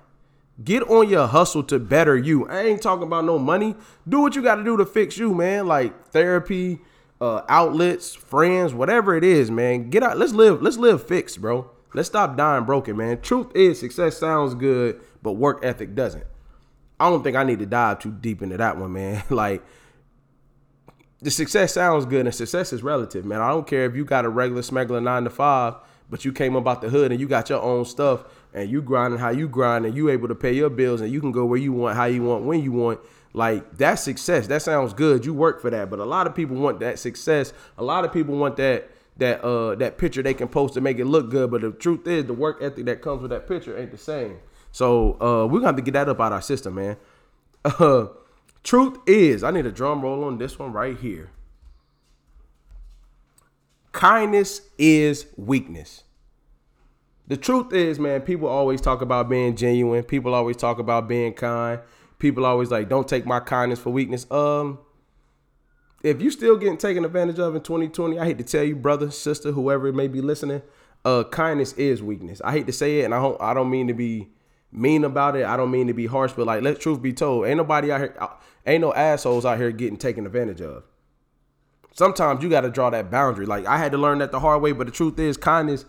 Get 0.62 0.82
on 0.84 1.08
your 1.08 1.26
hustle 1.26 1.62
to 1.64 1.78
better 1.78 2.16
you. 2.16 2.48
I 2.48 2.62
ain't 2.62 2.80
talking 2.80 3.06
about 3.06 3.25
no 3.25 3.38
money. 3.38 3.75
Do 4.08 4.20
what 4.20 4.34
you 4.34 4.42
got 4.42 4.54
to 4.54 4.64
do 4.64 4.76
to 4.78 4.86
fix 4.86 5.18
you, 5.18 5.34
man. 5.34 5.66
Like 5.66 6.08
therapy, 6.08 6.78
uh, 7.20 7.42
outlets, 7.48 8.14
friends, 8.14 8.72
whatever 8.72 9.14
it 9.16 9.25
is, 9.25 9.50
man. 9.50 9.90
Get 9.90 10.02
out. 10.02 10.16
Let's 10.16 10.32
live. 10.32 10.62
Let's 10.62 10.78
live 10.78 11.06
fixed, 11.06 11.42
bro. 11.42 11.70
Let's 11.92 12.08
stop 12.08 12.36
dying 12.36 12.64
broken, 12.64 12.96
man. 12.96 13.20
Truth 13.20 13.54
is, 13.54 13.80
success 13.80 14.18
sounds 14.18 14.54
good, 14.54 15.00
but 15.22 15.32
work 15.32 15.60
ethic 15.62 15.94
doesn't. 15.94 16.25
I 16.98 17.10
don't 17.10 17.22
think 17.22 17.36
I 17.36 17.44
need 17.44 17.58
to 17.58 17.66
dive 17.66 17.98
too 17.98 18.12
deep 18.12 18.42
into 18.42 18.56
that 18.56 18.78
one, 18.78 18.92
man. 18.92 19.25
like 19.30 19.62
the 21.20 21.30
success 21.30 21.75
sounds 21.75 22.04
good 22.04 22.26
and 22.26 22.35
success 22.35 22.73
is 22.73 22.82
relative, 22.82 23.25
man. 23.25 23.40
I 23.40 23.49
don't 23.49 23.66
care 23.66 23.87
if 23.87 23.96
you 23.96 24.04
got 24.04 24.25
a 24.25 24.28
regular 24.28 24.62
smuggler 24.62 25.00
nine 25.00 25.25
to 25.25 25.30
five, 25.30 25.75
but 26.11 26.25
you 26.25 26.32
came 26.32 26.56
about 26.56 26.82
the 26.82 26.88
hood 26.88 27.11
and 27.11 27.20
you 27.20 27.26
got 27.26 27.49
your 27.49 27.62
own 27.62 27.85
stuff 27.85 28.25
and 28.52 28.70
you 28.70 28.82
grinding 28.82 29.18
how 29.18 29.30
you 29.30 29.49
grind 29.49 29.87
and 29.87 29.96
you 29.96 30.08
able 30.08 30.28
to 30.28 30.35
pay 30.35 30.52
your 30.52 30.70
bills 30.70 31.00
and 31.00 31.11
you 31.11 31.20
can 31.20 31.32
go 31.32 31.44
where 31.44 31.58
you 31.58 31.73
want, 31.73 31.96
how 31.96 32.04
you 32.04 32.23
want, 32.23 32.44
when 32.44 32.62
you 32.62 32.73
want. 32.73 33.00
Like 33.32 33.76
that's 33.76 34.02
success. 34.02 34.46
That 34.46 34.62
sounds 34.62 34.94
good. 34.94 35.26
You 35.26 35.35
work 35.35 35.61
for 35.61 35.68
that. 35.70 35.90
But 35.90 35.99
a 35.99 36.04
lot 36.04 36.26
of 36.26 36.35
people 36.35 36.56
want 36.56 36.80
that 36.80 36.99
success. 36.99 37.52
A 37.76 37.85
lot 37.85 38.04
of 38.04 38.12
people 38.12 38.37
want 38.37 38.56
that 38.56 38.90
that 39.18 39.42
uh 39.42 39.75
that 39.76 39.99
picture 39.99 40.23
they 40.23 40.35
can 40.35 40.49
post 40.49 40.75
to 40.75 40.80
make 40.80 40.99
it 40.99 41.04
look 41.04 41.30
good. 41.30 41.50
But 41.50 41.61
the 41.62 41.73
truth 41.73 42.06
is 42.06 42.25
the 42.25 42.32
work 42.32 42.58
ethic 42.62 42.87
that 42.87 43.02
comes 43.02 43.20
with 43.20 43.30
that 43.30 43.46
picture 43.46 43.76
ain't 43.76 43.90
the 43.90 43.99
same. 43.99 44.38
So 44.73 45.20
uh 45.20 45.46
we're 45.46 45.58
gonna 45.58 45.66
have 45.66 45.76
to 45.76 45.82
get 45.82 45.92
that 45.92 46.08
up 46.08 46.20
out 46.20 46.32
our 46.32 46.42
system, 46.42 46.75
man. 46.75 46.96
Uh 47.64 48.06
Truth 48.66 48.99
is, 49.06 49.44
I 49.44 49.52
need 49.52 49.64
a 49.64 49.70
drum 49.70 50.00
roll 50.02 50.25
on 50.25 50.38
this 50.38 50.58
one 50.58 50.73
right 50.73 50.99
here. 50.99 51.30
Kindness 53.92 54.62
is 54.76 55.26
weakness. 55.37 56.02
The 57.28 57.37
truth 57.37 57.73
is, 57.73 58.00
man, 58.00 58.23
people 58.23 58.49
always 58.49 58.80
talk 58.80 59.02
about 59.02 59.28
being 59.28 59.54
genuine. 59.54 60.02
People 60.02 60.35
always 60.35 60.56
talk 60.56 60.80
about 60.80 61.06
being 61.06 61.32
kind. 61.32 61.78
People 62.18 62.44
always 62.44 62.73
like, 62.73 62.88
don't 62.88 63.06
take 63.06 63.25
my 63.25 63.38
kindness 63.38 63.78
for 63.78 63.90
weakness. 63.90 64.28
Um, 64.32 64.80
if 66.02 66.20
you 66.20 66.32
still 66.32 66.56
getting 66.56 66.76
taken 66.76 67.04
advantage 67.04 67.38
of 67.38 67.54
in 67.54 67.62
2020, 67.62 68.18
I 68.18 68.25
hate 68.25 68.38
to 68.38 68.44
tell 68.44 68.64
you, 68.64 68.75
brother, 68.75 69.12
sister, 69.12 69.52
whoever 69.52 69.92
may 69.92 70.08
be 70.08 70.20
listening, 70.20 70.62
uh, 71.04 71.23
kindness 71.23 71.73
is 71.75 72.02
weakness. 72.02 72.42
I 72.44 72.50
hate 72.50 72.66
to 72.66 72.73
say 72.73 72.99
it, 72.99 73.04
and 73.04 73.14
I 73.14 73.23
don't, 73.23 73.40
I 73.40 73.54
don't 73.54 73.70
mean 73.70 73.87
to 73.87 73.94
be 73.94 74.30
mean 74.76 75.04
about 75.04 75.37
it. 75.37 75.45
I 75.47 75.56
don't 75.56 75.71
mean 75.71 75.87
to 75.87 75.95
be 75.95 76.06
harsh, 76.06 76.33
but 76.37 76.47
like, 76.47 76.62
let 76.62 76.80
truth 76.80 77.02
be 77.02 77.12
told, 77.12 77.47
ain't 77.47 77.56
nobody 77.56 77.90
out 77.90 78.00
here, 78.00 78.16
uh, 78.21 78.28
ain't 78.66 78.83
no 78.83 78.92
assholes 78.95 79.45
out 79.45 79.59
here 79.59 79.71
getting 79.73 79.97
taken 79.97 80.26
advantage 80.26 80.61
of. 80.61 80.85
Sometimes 81.92 82.42
you 82.42 82.50
got 82.50 82.61
to 82.61 82.71
draw 82.71 82.90
that 82.90 83.11
boundary. 83.11 83.47
Like 83.47 83.64
I 83.66 83.78
had 83.78 83.92
to 83.92 83.99
learn 83.99 84.18
that 84.18 84.30
the 84.30 84.40
hard 84.40 84.61
way, 84.61 84.73
but 84.73 84.87
the 84.87 84.92
truth 84.92 85.18
is, 85.18 85.37
kindness 85.37 85.87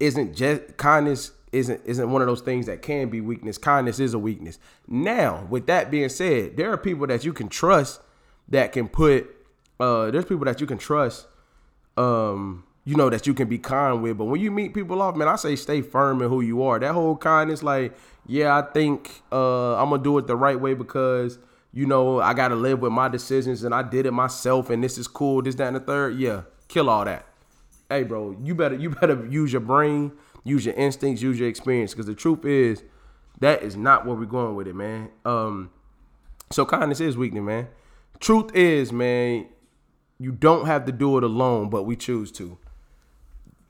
isn't 0.00 0.34
just 0.34 0.76
kindness 0.76 1.32
isn't 1.52 1.80
isn't 1.84 2.10
one 2.10 2.20
of 2.20 2.28
those 2.28 2.40
things 2.40 2.66
that 2.66 2.82
can 2.82 3.08
be 3.08 3.20
weakness. 3.20 3.56
Kindness 3.56 4.00
is 4.00 4.12
a 4.12 4.18
weakness. 4.18 4.58
Now, 4.88 5.46
with 5.48 5.66
that 5.66 5.90
being 5.90 6.08
said, 6.08 6.56
there 6.56 6.72
are 6.72 6.76
people 6.76 7.06
that 7.06 7.24
you 7.24 7.32
can 7.32 7.48
trust 7.48 8.00
that 8.48 8.72
can 8.72 8.88
put. 8.88 9.34
Uh, 9.78 10.10
there's 10.10 10.24
people 10.24 10.44
that 10.46 10.60
you 10.60 10.66
can 10.66 10.78
trust. 10.78 11.26
Um, 11.96 12.64
you 12.86 12.94
know 12.94 13.10
that 13.10 13.26
you 13.26 13.34
can 13.34 13.48
be 13.48 13.58
kind 13.58 14.00
with. 14.00 14.16
But 14.16 14.26
when 14.26 14.40
you 14.40 14.50
meet 14.50 14.72
people 14.72 15.02
off, 15.02 15.16
man, 15.16 15.26
I 15.28 15.36
say 15.36 15.56
stay 15.56 15.82
firm 15.82 16.22
in 16.22 16.30
who 16.30 16.40
you 16.40 16.62
are. 16.62 16.78
That 16.78 16.92
whole 16.92 17.16
kindness, 17.16 17.62
like, 17.62 17.92
yeah, 18.26 18.56
I 18.56 18.62
think 18.62 19.22
uh, 19.32 19.74
I'm 19.76 19.90
gonna 19.90 20.02
do 20.02 20.16
it 20.18 20.28
the 20.28 20.36
right 20.36 20.58
way 20.58 20.72
because 20.72 21.38
you 21.72 21.84
know 21.84 22.20
I 22.20 22.32
gotta 22.32 22.54
live 22.54 22.80
with 22.80 22.92
my 22.92 23.08
decisions 23.08 23.64
and 23.64 23.74
I 23.74 23.82
did 23.82 24.06
it 24.06 24.12
myself 24.12 24.70
and 24.70 24.82
this 24.82 24.98
is 24.98 25.08
cool. 25.08 25.42
This, 25.42 25.56
that, 25.56 25.66
and 25.66 25.76
the 25.76 25.80
third. 25.80 26.16
Yeah, 26.16 26.42
kill 26.68 26.88
all 26.88 27.04
that. 27.04 27.26
Hey, 27.90 28.04
bro, 28.04 28.36
you 28.40 28.54
better 28.54 28.76
you 28.76 28.90
better 28.90 29.26
use 29.26 29.52
your 29.52 29.60
brain, 29.60 30.12
use 30.44 30.64
your 30.64 30.76
instincts, 30.76 31.20
use 31.20 31.40
your 31.40 31.48
experience. 31.48 31.92
Because 31.92 32.06
the 32.06 32.14
truth 32.14 32.44
is, 32.44 32.84
that 33.40 33.64
is 33.64 33.76
not 33.76 34.06
where 34.06 34.14
we're 34.14 34.26
going 34.26 34.54
with 34.54 34.68
it, 34.68 34.76
man. 34.76 35.10
Um, 35.24 35.70
so 36.52 36.64
kindness 36.64 37.00
is 37.00 37.16
weakness, 37.16 37.42
man. 37.42 37.66
Truth 38.20 38.54
is, 38.54 38.92
man, 38.92 39.48
you 40.20 40.30
don't 40.30 40.66
have 40.66 40.84
to 40.86 40.92
do 40.92 41.18
it 41.18 41.24
alone, 41.24 41.68
but 41.68 41.82
we 41.82 41.96
choose 41.96 42.30
to 42.32 42.58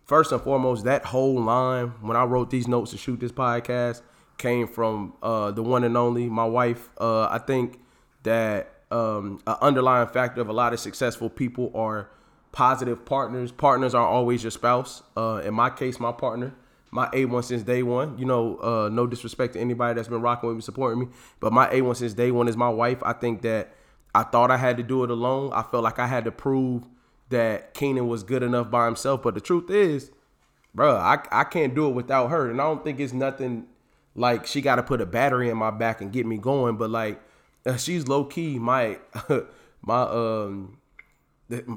first 0.06 0.32
and 0.32 0.40
foremost, 0.40 0.84
that 0.84 1.04
whole 1.04 1.40
line 1.42 1.88
when 2.00 2.16
I 2.16 2.24
wrote 2.24 2.50
these 2.50 2.66
notes 2.66 2.92
to 2.92 2.96
shoot 2.96 3.20
this 3.20 3.32
podcast 3.32 4.02
came 4.38 4.66
from 4.66 5.14
uh, 5.22 5.50
the 5.50 5.62
one 5.62 5.84
and 5.84 5.96
only 5.96 6.28
my 6.28 6.44
wife. 6.44 6.88
Uh, 6.98 7.26
I 7.28 7.38
think 7.38 7.80
that 8.22 8.72
um, 8.90 9.40
an 9.46 9.56
underlying 9.60 10.08
factor 10.08 10.40
of 10.40 10.48
a 10.48 10.52
lot 10.52 10.72
of 10.72 10.80
successful 10.80 11.28
people 11.28 11.72
are 11.74 12.10
positive 12.52 13.04
partners. 13.04 13.50
Partners 13.50 13.94
aren't 13.94 14.10
always 14.10 14.42
your 14.42 14.50
spouse. 14.50 15.02
Uh, 15.16 15.42
in 15.44 15.54
my 15.54 15.70
case, 15.70 15.98
my 15.98 16.12
partner, 16.12 16.54
my 16.90 17.08
A1 17.08 17.44
since 17.44 17.62
day 17.62 17.82
one. 17.82 18.16
You 18.18 18.26
know, 18.26 18.56
uh, 18.58 18.88
no 18.90 19.06
disrespect 19.06 19.54
to 19.54 19.60
anybody 19.60 19.94
that's 19.94 20.08
been 20.08 20.22
rocking 20.22 20.48
with 20.48 20.56
me, 20.56 20.62
supporting 20.62 21.00
me, 21.00 21.08
but 21.40 21.52
my 21.52 21.68
A1 21.68 21.96
since 21.96 22.14
day 22.14 22.30
one 22.30 22.48
is 22.48 22.56
my 22.56 22.68
wife. 22.68 22.98
I 23.02 23.12
think 23.12 23.42
that 23.42 23.74
I 24.14 24.22
thought 24.22 24.50
I 24.50 24.56
had 24.56 24.76
to 24.76 24.82
do 24.82 25.04
it 25.04 25.10
alone. 25.10 25.52
I 25.52 25.62
felt 25.62 25.82
like 25.84 25.98
I 25.98 26.06
had 26.06 26.24
to 26.24 26.30
prove 26.30 26.84
that 27.28 27.74
Keenan 27.74 28.08
was 28.08 28.22
good 28.22 28.42
enough 28.42 28.70
by 28.70 28.86
himself. 28.86 29.22
But 29.22 29.34
the 29.34 29.40
truth 29.40 29.70
is, 29.70 30.10
bro, 30.74 30.96
I, 30.96 31.18
I 31.30 31.44
can't 31.44 31.74
do 31.74 31.88
it 31.88 31.94
without 31.94 32.28
her. 32.28 32.50
And 32.50 32.60
I 32.60 32.64
don't 32.64 32.84
think 32.84 33.00
it's 33.00 33.12
nothing 33.12 33.66
like 34.14 34.46
she 34.46 34.60
got 34.60 34.76
to 34.76 34.82
put 34.82 35.00
a 35.00 35.06
battery 35.06 35.50
in 35.50 35.56
my 35.56 35.70
back 35.70 36.00
and 36.00 36.12
get 36.12 36.26
me 36.26 36.38
going. 36.38 36.76
But 36.76 36.90
like, 36.90 37.20
uh, 37.64 37.76
she's 37.76 38.06
low 38.06 38.24
key 38.24 38.58
my 38.58 38.98
my 39.82 40.02
um, 40.02 40.78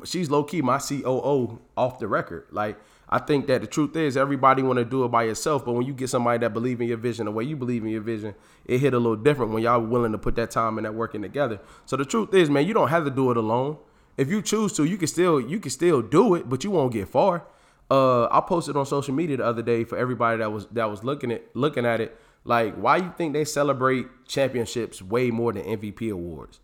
she's 0.06 0.30
low 0.30 0.44
key 0.44 0.62
my 0.62 0.78
COO 0.78 1.60
off 1.76 2.00
the 2.00 2.08
record. 2.08 2.46
Like, 2.52 2.78
I 3.10 3.18
think 3.18 3.48
that 3.48 3.62
the 3.62 3.68
truth 3.68 3.96
is 3.96 4.16
everybody 4.16 4.62
want 4.62 4.78
to 4.78 4.86
do 4.86 5.04
it 5.04 5.08
by 5.08 5.24
yourself, 5.24 5.66
but 5.66 5.74
when 5.74 5.88
you 5.88 5.94
get 5.94 6.10
somebody 6.10 6.38
that 6.40 6.54
believe 6.54 6.80
in 6.80 6.88
your 6.88 6.98
vision 6.98 7.26
the 7.26 7.32
way 7.32 7.44
you 7.44 7.56
believe 7.56 7.84
in 7.84 7.90
your 7.90 8.02
vision, 8.02 8.36
it 8.66 8.78
hit 8.78 8.94
a 8.94 9.00
little 9.00 9.16
different 9.16 9.52
when 9.52 9.64
y'all 9.64 9.82
willing 9.82 10.12
to 10.12 10.20
put 10.20 10.36
that 10.36 10.52
time 10.52 10.78
and 10.78 10.86
that 10.86 10.94
working 10.94 11.24
together. 11.24 11.60
So 11.88 11.98
the 11.98 12.06
truth 12.06 12.36
is, 12.36 12.52
man, 12.52 12.68
you 12.68 12.74
don't 12.76 12.90
have 12.90 13.06
to 13.06 13.12
do 13.12 13.32
it 13.32 13.38
alone 13.38 13.78
if 14.20 14.30
you 14.30 14.42
choose 14.42 14.74
to, 14.74 14.84
you 14.84 14.98
can 14.98 15.08
still 15.08 15.40
you 15.40 15.60
can 15.60 15.72
still 15.72 16.02
do 16.02 16.36
it, 16.36 16.50
but 16.50 16.66
you 16.66 16.72
won't 16.72 16.92
get 16.92 17.08
far. 17.08 17.48
Uh, 17.90 18.26
I 18.26 18.42
posted 18.42 18.76
on 18.76 18.86
social 18.86 19.14
media 19.14 19.38
the 19.38 19.46
other 19.46 19.62
day 19.62 19.86
for 19.86 19.98
everybody 19.98 20.40
that 20.40 20.52
was 20.52 20.68
that 20.74 20.90
was 20.90 21.06
looking 21.06 21.32
at 21.32 21.56
looking 21.56 21.86
at 21.86 22.02
it. 22.02 22.20
Like, 22.44 22.76
why 22.76 22.98
you 22.98 23.14
think 23.18 23.34
they 23.34 23.46
celebrate 23.46 24.08
championships 24.28 25.02
way 25.02 25.32
more 25.32 25.54
than 25.54 25.64
MVP 25.64 26.12
awards? 26.12 26.60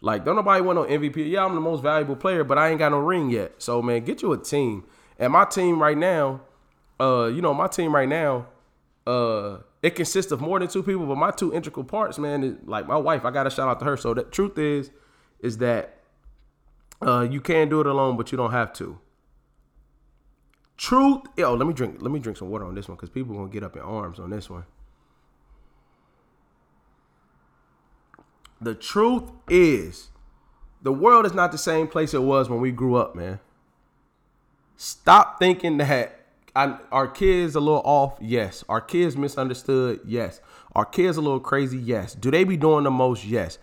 Like, 0.00 0.24
don't 0.24 0.36
nobody 0.36 0.62
want 0.62 0.76
no 0.76 0.84
MVP. 0.84 1.28
Yeah, 1.28 1.44
I'm 1.44 1.54
the 1.54 1.60
most 1.60 1.82
valuable 1.82 2.16
player, 2.16 2.44
but 2.44 2.56
I 2.56 2.70
ain't 2.70 2.78
got 2.78 2.90
no 2.90 2.98
ring 2.98 3.30
yet. 3.30 3.54
So, 3.58 3.82
man, 3.82 4.04
get 4.04 4.22
you 4.22 4.32
a 4.32 4.38
team. 4.38 4.84
And 5.18 5.32
my 5.32 5.44
team 5.44 5.80
right 5.80 5.98
now, 5.98 6.40
uh, 7.00 7.26
you 7.26 7.40
know, 7.40 7.54
my 7.54 7.68
team 7.68 7.94
right 7.94 8.08
now, 8.08 8.46
uh, 9.06 9.58
it 9.82 9.94
consists 9.94 10.32
of 10.32 10.40
more 10.40 10.58
than 10.58 10.68
two 10.68 10.82
people, 10.82 11.06
but 11.06 11.16
my 11.16 11.30
two 11.30 11.52
integral 11.54 11.84
parts, 11.84 12.18
man, 12.18 12.42
is 12.44 12.54
like 12.64 12.86
my 12.86 12.96
wife. 12.96 13.24
I 13.24 13.30
got 13.30 13.44
to 13.44 13.50
shout 13.50 13.68
out 13.68 13.78
to 13.80 13.84
her. 13.84 13.96
So 13.96 14.14
the 14.14 14.24
truth 14.24 14.58
is, 14.58 14.90
is 15.40 15.58
that 15.58 16.01
uh, 17.06 17.22
you 17.22 17.40
can 17.40 17.68
do 17.68 17.80
it 17.80 17.86
alone, 17.86 18.16
but 18.16 18.32
you 18.32 18.38
don't 18.38 18.52
have 18.52 18.72
to. 18.74 18.98
Truth. 20.76 21.22
Yo, 21.36 21.54
let 21.54 21.66
me 21.66 21.72
drink. 21.72 21.96
Let 22.00 22.10
me 22.10 22.18
drink 22.18 22.38
some 22.38 22.50
water 22.50 22.64
on 22.64 22.74
this 22.74 22.88
one 22.88 22.96
because 22.96 23.10
people 23.10 23.36
gonna 23.36 23.50
get 23.50 23.62
up 23.62 23.76
in 23.76 23.82
arms 23.82 24.18
on 24.18 24.30
this 24.30 24.50
one. 24.50 24.64
The 28.60 28.74
truth 28.74 29.30
is, 29.48 30.10
the 30.82 30.92
world 30.92 31.26
is 31.26 31.34
not 31.34 31.52
the 31.52 31.58
same 31.58 31.88
place 31.88 32.14
it 32.14 32.22
was 32.22 32.48
when 32.48 32.60
we 32.60 32.70
grew 32.70 32.96
up, 32.96 33.14
man. 33.14 33.40
Stop 34.76 35.38
thinking 35.38 35.78
that 35.78 36.22
I, 36.54 36.78
our 36.90 37.08
kids 37.08 37.54
a 37.54 37.60
little 37.60 37.82
off. 37.84 38.18
Yes. 38.20 38.64
Our 38.68 38.80
kids 38.80 39.16
misunderstood. 39.16 40.00
Yes. 40.04 40.40
Our 40.74 40.84
kids 40.84 41.16
a 41.16 41.20
little 41.20 41.40
crazy. 41.40 41.78
Yes. 41.78 42.14
Do 42.14 42.30
they 42.30 42.44
be 42.44 42.56
doing 42.56 42.84
the 42.84 42.90
most? 42.90 43.24
Yes. 43.24 43.58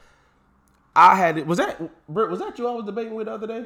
I 0.95 1.15
had 1.15 1.37
it. 1.37 1.45
Was 1.45 1.57
that 1.59 1.79
Britt, 2.07 2.29
was 2.29 2.39
that 2.39 2.57
you 2.57 2.67
I 2.67 2.71
was 2.71 2.85
debating 2.85 3.13
with 3.15 3.27
the 3.27 3.33
other 3.33 3.47
day? 3.47 3.65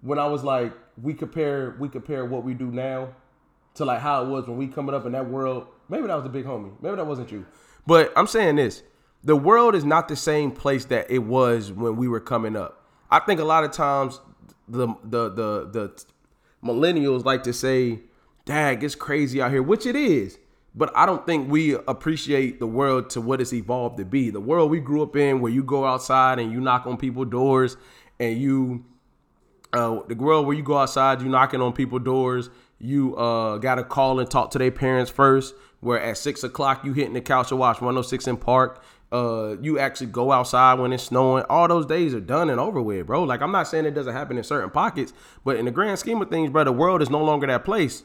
When 0.00 0.18
I 0.18 0.26
was 0.26 0.44
like, 0.44 0.72
we 1.00 1.14
compare 1.14 1.76
we 1.78 1.88
compare 1.88 2.24
what 2.24 2.44
we 2.44 2.54
do 2.54 2.66
now 2.66 3.08
to 3.74 3.84
like 3.84 4.00
how 4.00 4.24
it 4.24 4.28
was 4.28 4.46
when 4.46 4.56
we 4.56 4.66
coming 4.66 4.94
up 4.94 5.06
in 5.06 5.12
that 5.12 5.28
world. 5.28 5.66
Maybe 5.88 6.06
that 6.06 6.14
was 6.14 6.24
the 6.24 6.30
big 6.30 6.44
homie. 6.44 6.72
Maybe 6.80 6.96
that 6.96 7.06
wasn't 7.06 7.30
you. 7.32 7.46
But 7.86 8.12
I'm 8.16 8.26
saying 8.26 8.56
this: 8.56 8.82
the 9.24 9.36
world 9.36 9.74
is 9.74 9.84
not 9.84 10.08
the 10.08 10.16
same 10.16 10.50
place 10.52 10.84
that 10.86 11.10
it 11.10 11.20
was 11.20 11.72
when 11.72 11.96
we 11.96 12.08
were 12.08 12.20
coming 12.20 12.56
up. 12.56 12.84
I 13.10 13.20
think 13.20 13.40
a 13.40 13.44
lot 13.44 13.64
of 13.64 13.72
times 13.72 14.20
the 14.68 14.88
the 15.04 15.28
the 15.30 15.70
the 15.70 16.04
millennials 16.62 17.24
like 17.24 17.42
to 17.44 17.52
say, 17.52 18.00
"Dad, 18.44 18.82
it's 18.82 18.94
crazy 18.94 19.40
out 19.40 19.50
here," 19.50 19.62
which 19.62 19.86
it 19.86 19.96
is. 19.96 20.38
But 20.74 20.92
I 20.96 21.06
don't 21.06 21.26
think 21.26 21.50
we 21.50 21.74
appreciate 21.74 22.60
the 22.60 22.66
world 22.66 23.10
to 23.10 23.20
what 23.20 23.40
it's 23.40 23.52
evolved 23.52 23.98
to 23.98 24.04
be. 24.04 24.30
The 24.30 24.40
world 24.40 24.70
we 24.70 24.80
grew 24.80 25.02
up 25.02 25.16
in, 25.16 25.40
where 25.40 25.50
you 25.50 25.64
go 25.64 25.84
outside 25.84 26.38
and 26.38 26.52
you 26.52 26.60
knock 26.60 26.86
on 26.86 26.96
people's 26.96 27.30
doors, 27.30 27.76
and 28.20 28.38
you, 28.38 28.84
uh, 29.72 30.00
the 30.06 30.14
world 30.14 30.46
where 30.46 30.56
you 30.56 30.62
go 30.62 30.78
outside, 30.78 31.20
you 31.20 31.28
knocking 31.28 31.60
on 31.60 31.72
people's 31.72 32.04
doors, 32.04 32.50
you 32.78 33.16
uh, 33.16 33.58
got 33.58 33.76
to 33.76 33.84
call 33.84 34.20
and 34.20 34.30
talk 34.30 34.52
to 34.52 34.58
their 34.58 34.70
parents 34.70 35.10
first. 35.10 35.54
Where 35.80 36.00
at 36.00 36.18
six 36.18 36.42
o'clock 36.42 36.84
you 36.84 36.92
hitting 36.92 37.12
the 37.12 37.20
couch 37.20 37.50
to 37.50 37.56
watch 37.56 37.80
106 37.80 38.28
& 38.32 38.40
Park. 38.40 38.82
Uh, 39.10 39.56
you 39.62 39.78
actually 39.78 40.08
go 40.08 40.32
outside 40.32 40.78
when 40.80 40.92
it's 40.92 41.04
snowing. 41.04 41.44
All 41.48 41.68
those 41.68 41.86
days 41.86 42.14
are 42.14 42.20
done 42.20 42.50
and 42.50 42.58
over 42.60 42.82
with, 42.82 43.06
bro. 43.06 43.22
Like 43.22 43.42
I'm 43.42 43.52
not 43.52 43.68
saying 43.68 43.86
it 43.86 43.94
doesn't 43.94 44.12
happen 44.12 44.36
in 44.36 44.44
certain 44.44 44.70
pockets, 44.70 45.12
but 45.44 45.56
in 45.56 45.64
the 45.64 45.70
grand 45.70 45.98
scheme 45.98 46.20
of 46.20 46.30
things, 46.30 46.50
bro, 46.50 46.64
the 46.64 46.72
world 46.72 47.00
is 47.00 47.10
no 47.10 47.22
longer 47.22 47.46
that 47.46 47.64
place 47.64 48.02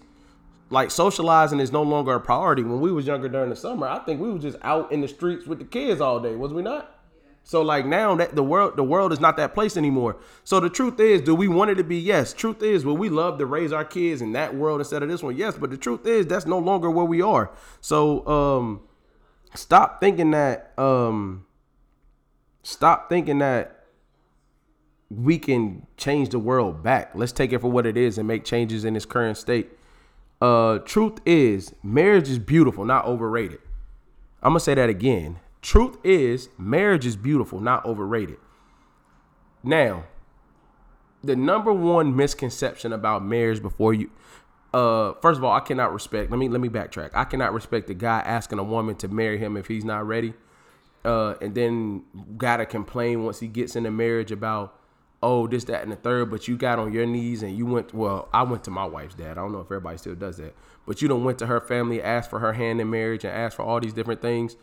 like 0.73 0.89
socializing 0.89 1.59
is 1.59 1.71
no 1.71 1.83
longer 1.83 2.15
a 2.15 2.19
priority. 2.19 2.63
When 2.63 2.81
we 2.81 2.91
was 2.91 3.05
younger 3.05 3.29
during 3.29 3.51
the 3.51 3.55
summer, 3.55 3.87
I 3.87 3.99
think 3.99 4.19
we 4.19 4.31
was 4.31 4.41
just 4.41 4.57
out 4.63 4.91
in 4.91 5.01
the 5.01 5.07
streets 5.07 5.45
with 5.45 5.59
the 5.59 5.65
kids 5.65 6.01
all 6.01 6.19
day, 6.19 6.35
was 6.35 6.51
we 6.51 6.63
not? 6.63 6.99
So 7.43 7.61
like 7.61 7.85
now 7.85 8.15
that 8.15 8.35
the 8.35 8.41
world 8.41 8.75
the 8.75 8.83
world 8.83 9.13
is 9.13 9.19
not 9.19 9.37
that 9.37 9.53
place 9.53 9.77
anymore. 9.77 10.17
So 10.43 10.59
the 10.59 10.71
truth 10.71 10.99
is, 10.99 11.21
do 11.21 11.35
we 11.35 11.47
want 11.47 11.69
it 11.69 11.75
to 11.75 11.83
be? 11.83 11.97
Yes. 11.97 12.33
Truth 12.33 12.63
is, 12.63 12.85
will 12.85 12.97
we 12.97 13.09
love 13.09 13.37
to 13.37 13.45
raise 13.45 13.71
our 13.71 13.85
kids 13.85 14.21
in 14.23 14.31
that 14.31 14.55
world 14.55 14.81
instead 14.81 15.03
of 15.03 15.09
this 15.09 15.21
one? 15.21 15.37
Yes. 15.37 15.55
But 15.55 15.69
the 15.69 15.77
truth 15.77 16.07
is, 16.07 16.25
that's 16.25 16.47
no 16.47 16.57
longer 16.57 16.89
where 16.89 17.05
we 17.05 17.21
are. 17.21 17.51
So 17.79 18.25
um, 18.25 18.81
stop 19.53 19.99
thinking 19.99 20.31
that 20.31 20.73
um, 20.79 21.45
stop 22.63 23.09
thinking 23.09 23.37
that 23.39 23.83
we 25.11 25.37
can 25.37 25.85
change 25.97 26.29
the 26.29 26.39
world 26.39 26.81
back. 26.81 27.11
Let's 27.13 27.31
take 27.31 27.53
it 27.53 27.59
for 27.59 27.69
what 27.69 27.85
it 27.85 27.95
is 27.95 28.17
and 28.17 28.27
make 28.27 28.43
changes 28.43 28.85
in 28.85 28.95
its 28.95 29.05
current 29.05 29.37
state 29.37 29.69
uh, 30.43 30.79
truth 30.79 31.19
is, 31.25 31.73
marriage 31.81 32.27
is 32.27 32.37
beautiful, 32.37 32.83
not 32.83 33.05
overrated. 33.05 33.59
I'm 34.41 34.49
gonna 34.49 34.59
say 34.59 34.73
that 34.73 34.89
again. 34.89 35.39
Truth 35.61 35.95
is, 36.03 36.49
marriage 36.57 37.05
is 37.05 37.15
beautiful, 37.15 37.61
not 37.61 37.85
overrated. 37.85 38.35
Now, 39.63 40.03
the 41.23 41.37
number 41.37 41.71
one 41.71 42.13
misconception 42.13 42.91
about 42.91 43.23
marriage 43.23 43.61
before 43.61 43.93
you, 43.93 44.11
uh, 44.73 45.13
first 45.21 45.37
of 45.37 45.45
all, 45.45 45.53
I 45.53 45.61
cannot 45.61 45.93
respect. 45.93 46.29
Let 46.29 46.37
me 46.37 46.49
let 46.49 46.59
me 46.59 46.67
backtrack. 46.67 47.11
I 47.13 47.23
cannot 47.23 47.53
respect 47.53 47.87
the 47.87 47.93
guy 47.93 48.19
asking 48.19 48.59
a 48.59 48.65
woman 48.65 48.95
to 48.97 49.07
marry 49.07 49.37
him 49.37 49.55
if 49.55 49.67
he's 49.67 49.85
not 49.85 50.05
ready, 50.05 50.33
uh, 51.05 51.35
and 51.41 51.55
then 51.55 52.03
gotta 52.35 52.65
complain 52.65 53.23
once 53.23 53.39
he 53.39 53.47
gets 53.47 53.77
into 53.77 53.91
marriage 53.91 54.33
about 54.33 54.77
oh, 55.23 55.47
this, 55.47 55.63
that, 55.65 55.81
and 55.81 55.91
the 55.91 55.95
third, 55.95 56.29
but 56.29 56.47
you 56.47 56.57
got 56.57 56.77
on 56.77 56.91
your 56.91 57.05
knees 57.05 57.41
and 57.41 57.57
you 57.57 57.65
went, 57.65 57.93
well, 57.93 58.27
I 58.33 58.43
went 58.43 58.65
to 58.65 58.71
my 58.71 58.85
wife's 58.85 59.15
dad. 59.15 59.31
I 59.31 59.35
don't 59.35 59.53
know 59.53 59.61
if 59.61 59.67
everybody 59.67 59.97
still 59.97 60.15
does 60.15 60.37
that, 60.37 60.53
but 60.85 61.01
you 61.01 61.07
don't 61.07 61.23
went 61.23 61.39
to 61.39 61.47
her 61.47 61.61
family, 61.61 62.01
asked 62.01 62.29
for 62.29 62.39
her 62.39 62.53
hand 62.53 62.81
in 62.81 62.89
marriage 62.89 63.23
and 63.23 63.33
asked 63.33 63.55
for 63.55 63.63
all 63.63 63.79
these 63.79 63.93
different 63.93 64.21
things. 64.21 64.57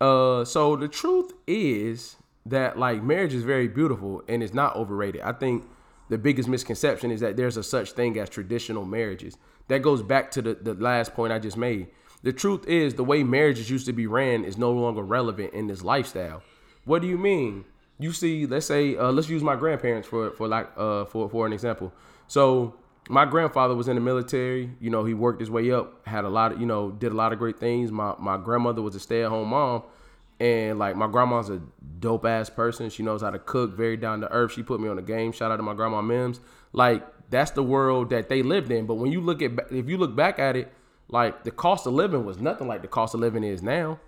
Uh, 0.00 0.44
so 0.44 0.76
the 0.76 0.88
truth 0.88 1.32
is 1.46 2.16
that 2.46 2.78
like 2.78 3.02
marriage 3.02 3.34
is 3.34 3.44
very 3.44 3.68
beautiful 3.68 4.22
and 4.26 4.42
it's 4.42 4.54
not 4.54 4.74
overrated. 4.74 5.20
I 5.20 5.32
think 5.32 5.68
the 6.08 6.18
biggest 6.18 6.48
misconception 6.48 7.10
is 7.10 7.20
that 7.20 7.36
there's 7.36 7.58
a 7.58 7.62
such 7.62 7.92
thing 7.92 8.18
as 8.18 8.30
traditional 8.30 8.86
marriages. 8.86 9.36
That 9.68 9.82
goes 9.82 10.02
back 10.02 10.30
to 10.32 10.42
the, 10.42 10.54
the 10.54 10.74
last 10.74 11.14
point 11.14 11.32
I 11.32 11.38
just 11.38 11.56
made. 11.56 11.88
The 12.22 12.32
truth 12.32 12.66
is 12.66 12.94
the 12.94 13.04
way 13.04 13.22
marriages 13.22 13.70
used 13.70 13.86
to 13.86 13.92
be 13.92 14.06
ran 14.06 14.44
is 14.44 14.58
no 14.58 14.72
longer 14.72 15.02
relevant 15.02 15.54
in 15.54 15.66
this 15.66 15.82
lifestyle. 15.82 16.42
What 16.84 17.02
do 17.02 17.08
you 17.08 17.18
mean? 17.18 17.64
You 18.00 18.12
see, 18.12 18.46
let's 18.46 18.66
say, 18.66 18.96
uh, 18.96 19.12
let's 19.12 19.28
use 19.28 19.42
my 19.42 19.56
grandparents 19.56 20.08
for 20.08 20.30
for 20.32 20.48
like 20.48 20.68
uh 20.76 21.04
for 21.04 21.28
for 21.28 21.46
an 21.46 21.52
example. 21.52 21.92
So 22.26 22.74
my 23.08 23.24
grandfather 23.24 23.74
was 23.74 23.88
in 23.88 23.96
the 23.96 24.00
military. 24.00 24.70
You 24.80 24.90
know, 24.90 25.04
he 25.04 25.14
worked 25.14 25.40
his 25.40 25.50
way 25.50 25.70
up, 25.70 26.06
had 26.06 26.24
a 26.24 26.28
lot 26.28 26.52
of, 26.52 26.60
you 26.60 26.66
know, 26.66 26.90
did 26.90 27.12
a 27.12 27.14
lot 27.14 27.32
of 27.32 27.38
great 27.38 27.58
things. 27.58 27.90
My 27.90 28.14
my 28.18 28.36
grandmother 28.36 28.82
was 28.82 28.94
a 28.94 29.00
stay 29.00 29.22
at 29.22 29.28
home 29.28 29.48
mom, 29.48 29.82
and 30.38 30.78
like 30.78 30.96
my 30.96 31.06
grandma's 31.06 31.50
a 31.50 31.60
dope 31.98 32.24
ass 32.24 32.48
person. 32.48 32.88
She 32.88 33.02
knows 33.02 33.22
how 33.22 33.30
to 33.30 33.38
cook, 33.38 33.76
very 33.76 33.96
down 33.96 34.20
to 34.22 34.32
earth. 34.32 34.52
She 34.52 34.62
put 34.62 34.80
me 34.80 34.88
on 34.88 34.96
the 34.96 35.02
game. 35.02 35.32
Shout 35.32 35.50
out 35.50 35.56
to 35.56 35.62
my 35.62 35.74
grandma 35.74 36.00
Mims. 36.00 36.40
Like 36.72 37.06
that's 37.30 37.50
the 37.52 37.62
world 37.62 38.10
that 38.10 38.28
they 38.28 38.42
lived 38.42 38.70
in. 38.70 38.86
But 38.86 38.94
when 38.94 39.12
you 39.12 39.20
look 39.20 39.42
at, 39.42 39.52
if 39.70 39.88
you 39.88 39.98
look 39.98 40.14
back 40.16 40.38
at 40.38 40.56
it, 40.56 40.72
like 41.08 41.44
the 41.44 41.50
cost 41.50 41.86
of 41.86 41.92
living 41.92 42.24
was 42.24 42.38
nothing 42.38 42.68
like 42.68 42.82
the 42.82 42.88
cost 42.88 43.14
of 43.14 43.20
living 43.20 43.44
is 43.44 43.62
now. 43.62 43.98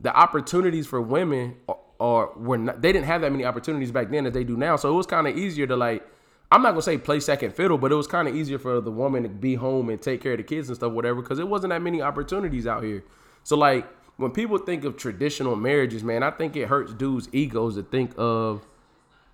The 0.00 0.14
opportunities 0.14 0.86
for 0.86 1.00
women 1.00 1.56
or 1.98 2.32
were 2.36 2.58
not, 2.58 2.82
they 2.82 2.92
didn't 2.92 3.06
have 3.06 3.20
that 3.22 3.32
many 3.32 3.44
opportunities 3.44 3.90
back 3.90 4.10
then 4.10 4.26
as 4.26 4.32
they 4.32 4.44
do 4.44 4.56
now. 4.56 4.76
So 4.76 4.90
it 4.90 4.94
was 4.94 5.06
kind 5.06 5.26
of 5.26 5.36
easier 5.36 5.66
to 5.66 5.76
like 5.76 6.06
I'm 6.50 6.62
not 6.62 6.70
gonna 6.70 6.82
say 6.82 6.98
play 6.98 7.20
second 7.20 7.54
fiddle, 7.54 7.76
but 7.76 7.90
it 7.90 7.96
was 7.96 8.06
kind 8.06 8.28
of 8.28 8.36
easier 8.36 8.58
for 8.58 8.80
the 8.80 8.90
woman 8.90 9.24
to 9.24 9.28
be 9.28 9.56
home 9.56 9.88
and 9.88 10.00
take 10.00 10.20
care 10.20 10.32
of 10.32 10.38
the 10.38 10.44
kids 10.44 10.68
and 10.68 10.76
stuff, 10.76 10.92
whatever, 10.92 11.20
because 11.20 11.38
it 11.38 11.48
wasn't 11.48 11.72
that 11.72 11.82
many 11.82 12.00
opportunities 12.00 12.66
out 12.66 12.84
here. 12.84 13.02
So 13.42 13.56
like 13.56 13.86
when 14.16 14.30
people 14.30 14.58
think 14.58 14.84
of 14.84 14.96
traditional 14.96 15.56
marriages, 15.56 16.04
man, 16.04 16.22
I 16.22 16.30
think 16.30 16.56
it 16.56 16.68
hurts 16.68 16.92
dudes' 16.94 17.28
egos 17.32 17.74
to 17.74 17.82
think 17.82 18.12
of 18.16 18.66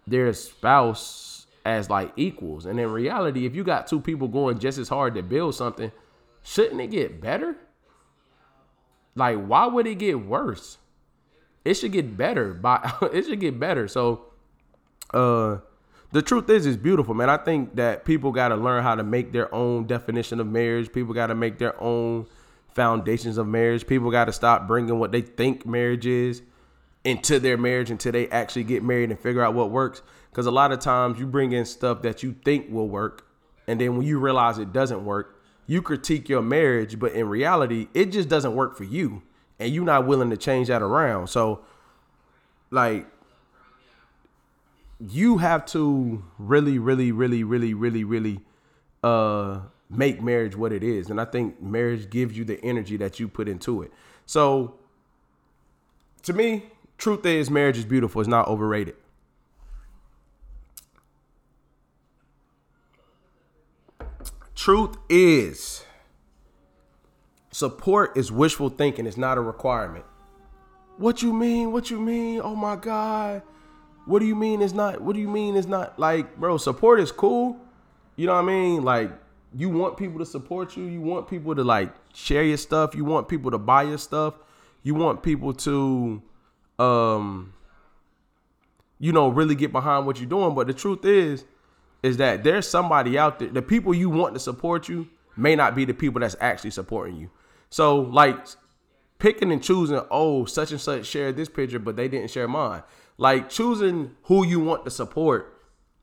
their 0.06 0.32
spouse 0.32 1.46
as 1.64 1.90
like 1.90 2.12
equals. 2.16 2.66
And 2.66 2.80
in 2.80 2.90
reality, 2.90 3.46
if 3.46 3.54
you 3.54 3.62
got 3.62 3.86
two 3.86 4.00
people 4.00 4.26
going 4.26 4.58
just 4.58 4.78
as 4.78 4.88
hard 4.88 5.14
to 5.14 5.22
build 5.22 5.54
something, 5.54 5.92
shouldn't 6.42 6.80
it 6.80 6.90
get 6.90 7.20
better? 7.20 7.56
Like, 9.14 9.44
why 9.44 9.66
would 9.66 9.86
it 9.86 9.96
get 9.96 10.24
worse? 10.24 10.78
It 11.64 11.74
should 11.74 11.92
get 11.92 12.16
better. 12.16 12.54
By 12.54 12.92
it 13.12 13.26
should 13.26 13.40
get 13.40 13.58
better. 13.58 13.88
So, 13.88 14.26
uh, 15.12 15.58
the 16.12 16.22
truth 16.22 16.50
is, 16.50 16.66
it's 16.66 16.76
beautiful, 16.76 17.14
man. 17.14 17.30
I 17.30 17.38
think 17.38 17.76
that 17.76 18.04
people 18.04 18.32
got 18.32 18.48
to 18.48 18.56
learn 18.56 18.82
how 18.82 18.94
to 18.94 19.02
make 19.02 19.32
their 19.32 19.52
own 19.54 19.86
definition 19.86 20.40
of 20.40 20.46
marriage. 20.46 20.92
People 20.92 21.14
got 21.14 21.28
to 21.28 21.34
make 21.34 21.58
their 21.58 21.80
own 21.82 22.26
foundations 22.74 23.38
of 23.38 23.46
marriage. 23.46 23.86
People 23.86 24.10
got 24.10 24.26
to 24.26 24.32
stop 24.32 24.66
bringing 24.66 24.98
what 24.98 25.12
they 25.12 25.22
think 25.22 25.64
marriage 25.64 26.06
is 26.06 26.42
into 27.04 27.40
their 27.40 27.56
marriage 27.56 27.90
until 27.90 28.12
they 28.12 28.28
actually 28.28 28.64
get 28.64 28.82
married 28.82 29.10
and 29.10 29.18
figure 29.18 29.42
out 29.42 29.54
what 29.54 29.70
works. 29.70 30.02
Because 30.30 30.46
a 30.46 30.50
lot 30.50 30.70
of 30.70 30.80
times 30.80 31.18
you 31.18 31.26
bring 31.26 31.52
in 31.52 31.64
stuff 31.64 32.02
that 32.02 32.22
you 32.22 32.34
think 32.44 32.70
will 32.70 32.88
work, 32.88 33.26
and 33.66 33.80
then 33.80 33.96
when 33.96 34.06
you 34.06 34.18
realize 34.18 34.58
it 34.58 34.72
doesn't 34.72 35.04
work, 35.04 35.40
you 35.66 35.80
critique 35.80 36.28
your 36.28 36.42
marriage, 36.42 36.98
but 36.98 37.12
in 37.12 37.28
reality, 37.28 37.88
it 37.94 38.06
just 38.06 38.28
doesn't 38.28 38.54
work 38.54 38.76
for 38.76 38.84
you 38.84 39.22
and 39.62 39.74
you're 39.74 39.84
not 39.84 40.06
willing 40.06 40.30
to 40.30 40.36
change 40.36 40.68
that 40.68 40.82
around. 40.82 41.28
So, 41.28 41.60
like, 42.70 43.06
you 45.00 45.38
have 45.38 45.66
to 45.66 46.22
really, 46.38 46.78
really, 46.78 47.12
really, 47.12 47.42
really, 47.42 47.74
really, 47.74 48.04
really 48.04 48.40
uh 49.02 49.60
make 49.90 50.22
marriage 50.22 50.56
what 50.56 50.72
it 50.72 50.82
is. 50.82 51.10
And 51.10 51.20
I 51.20 51.24
think 51.24 51.60
marriage 51.60 52.10
gives 52.10 52.36
you 52.36 52.44
the 52.44 52.62
energy 52.64 52.96
that 52.96 53.20
you 53.20 53.28
put 53.28 53.48
into 53.48 53.82
it. 53.82 53.92
So 54.26 54.74
to 56.22 56.32
me, 56.32 56.66
truth 56.98 57.26
is 57.26 57.50
marriage 57.50 57.78
is 57.78 57.84
beautiful. 57.84 58.20
It's 58.20 58.28
not 58.28 58.48
overrated. 58.48 58.96
Truth 64.54 64.96
is 65.08 65.84
Support 67.52 68.16
is 68.16 68.32
wishful 68.32 68.70
thinking. 68.70 69.06
It's 69.06 69.18
not 69.18 69.38
a 69.38 69.40
requirement. 69.40 70.04
What 70.96 71.22
you 71.22 71.32
mean? 71.32 71.70
What 71.70 71.90
you 71.90 72.00
mean? 72.00 72.40
Oh 72.42 72.56
my 72.56 72.76
God. 72.76 73.42
What 74.06 74.18
do 74.18 74.26
you 74.26 74.34
mean 74.34 74.62
it's 74.62 74.72
not? 74.72 75.00
What 75.00 75.14
do 75.14 75.20
you 75.20 75.28
mean 75.28 75.56
it's 75.56 75.66
not? 75.66 75.98
Like, 75.98 76.36
bro, 76.38 76.56
support 76.56 76.98
is 76.98 77.12
cool. 77.12 77.56
You 78.16 78.26
know 78.26 78.34
what 78.34 78.44
I 78.44 78.46
mean? 78.46 78.82
Like, 78.82 79.12
you 79.54 79.68
want 79.68 79.96
people 79.96 80.18
to 80.18 80.26
support 80.26 80.76
you. 80.76 80.84
You 80.84 81.00
want 81.00 81.28
people 81.28 81.54
to 81.54 81.62
like 81.62 81.94
share 82.14 82.42
your 82.42 82.56
stuff. 82.56 82.94
You 82.94 83.04
want 83.04 83.28
people 83.28 83.50
to 83.50 83.58
buy 83.58 83.82
your 83.82 83.98
stuff. 83.98 84.34
You 84.82 84.94
want 84.94 85.22
people 85.22 85.52
to, 85.52 86.22
um, 86.78 87.52
you 88.98 89.12
know, 89.12 89.28
really 89.28 89.54
get 89.54 89.72
behind 89.72 90.06
what 90.06 90.18
you're 90.18 90.28
doing. 90.28 90.54
But 90.54 90.66
the 90.66 90.74
truth 90.74 91.04
is, 91.04 91.44
is 92.02 92.16
that 92.16 92.42
there's 92.44 92.66
somebody 92.66 93.18
out 93.18 93.38
there. 93.38 93.48
The 93.48 93.62
people 93.62 93.94
you 93.94 94.10
want 94.10 94.34
to 94.34 94.40
support 94.40 94.88
you 94.88 95.08
may 95.36 95.54
not 95.54 95.74
be 95.74 95.84
the 95.84 95.94
people 95.94 96.20
that's 96.20 96.36
actually 96.40 96.70
supporting 96.70 97.16
you. 97.16 97.30
So 97.72 98.00
like 98.00 98.36
picking 99.18 99.50
and 99.50 99.62
choosing, 99.62 99.98
oh, 100.10 100.44
such 100.44 100.72
and 100.72 100.80
such 100.80 101.06
shared 101.06 101.36
this 101.36 101.48
picture, 101.48 101.78
but 101.78 101.96
they 101.96 102.06
didn't 102.06 102.30
share 102.30 102.46
mine. 102.46 102.82
Like 103.16 103.48
choosing 103.48 104.14
who 104.24 104.44
you 104.44 104.60
want 104.60 104.84
to 104.84 104.90
support 104.90 105.58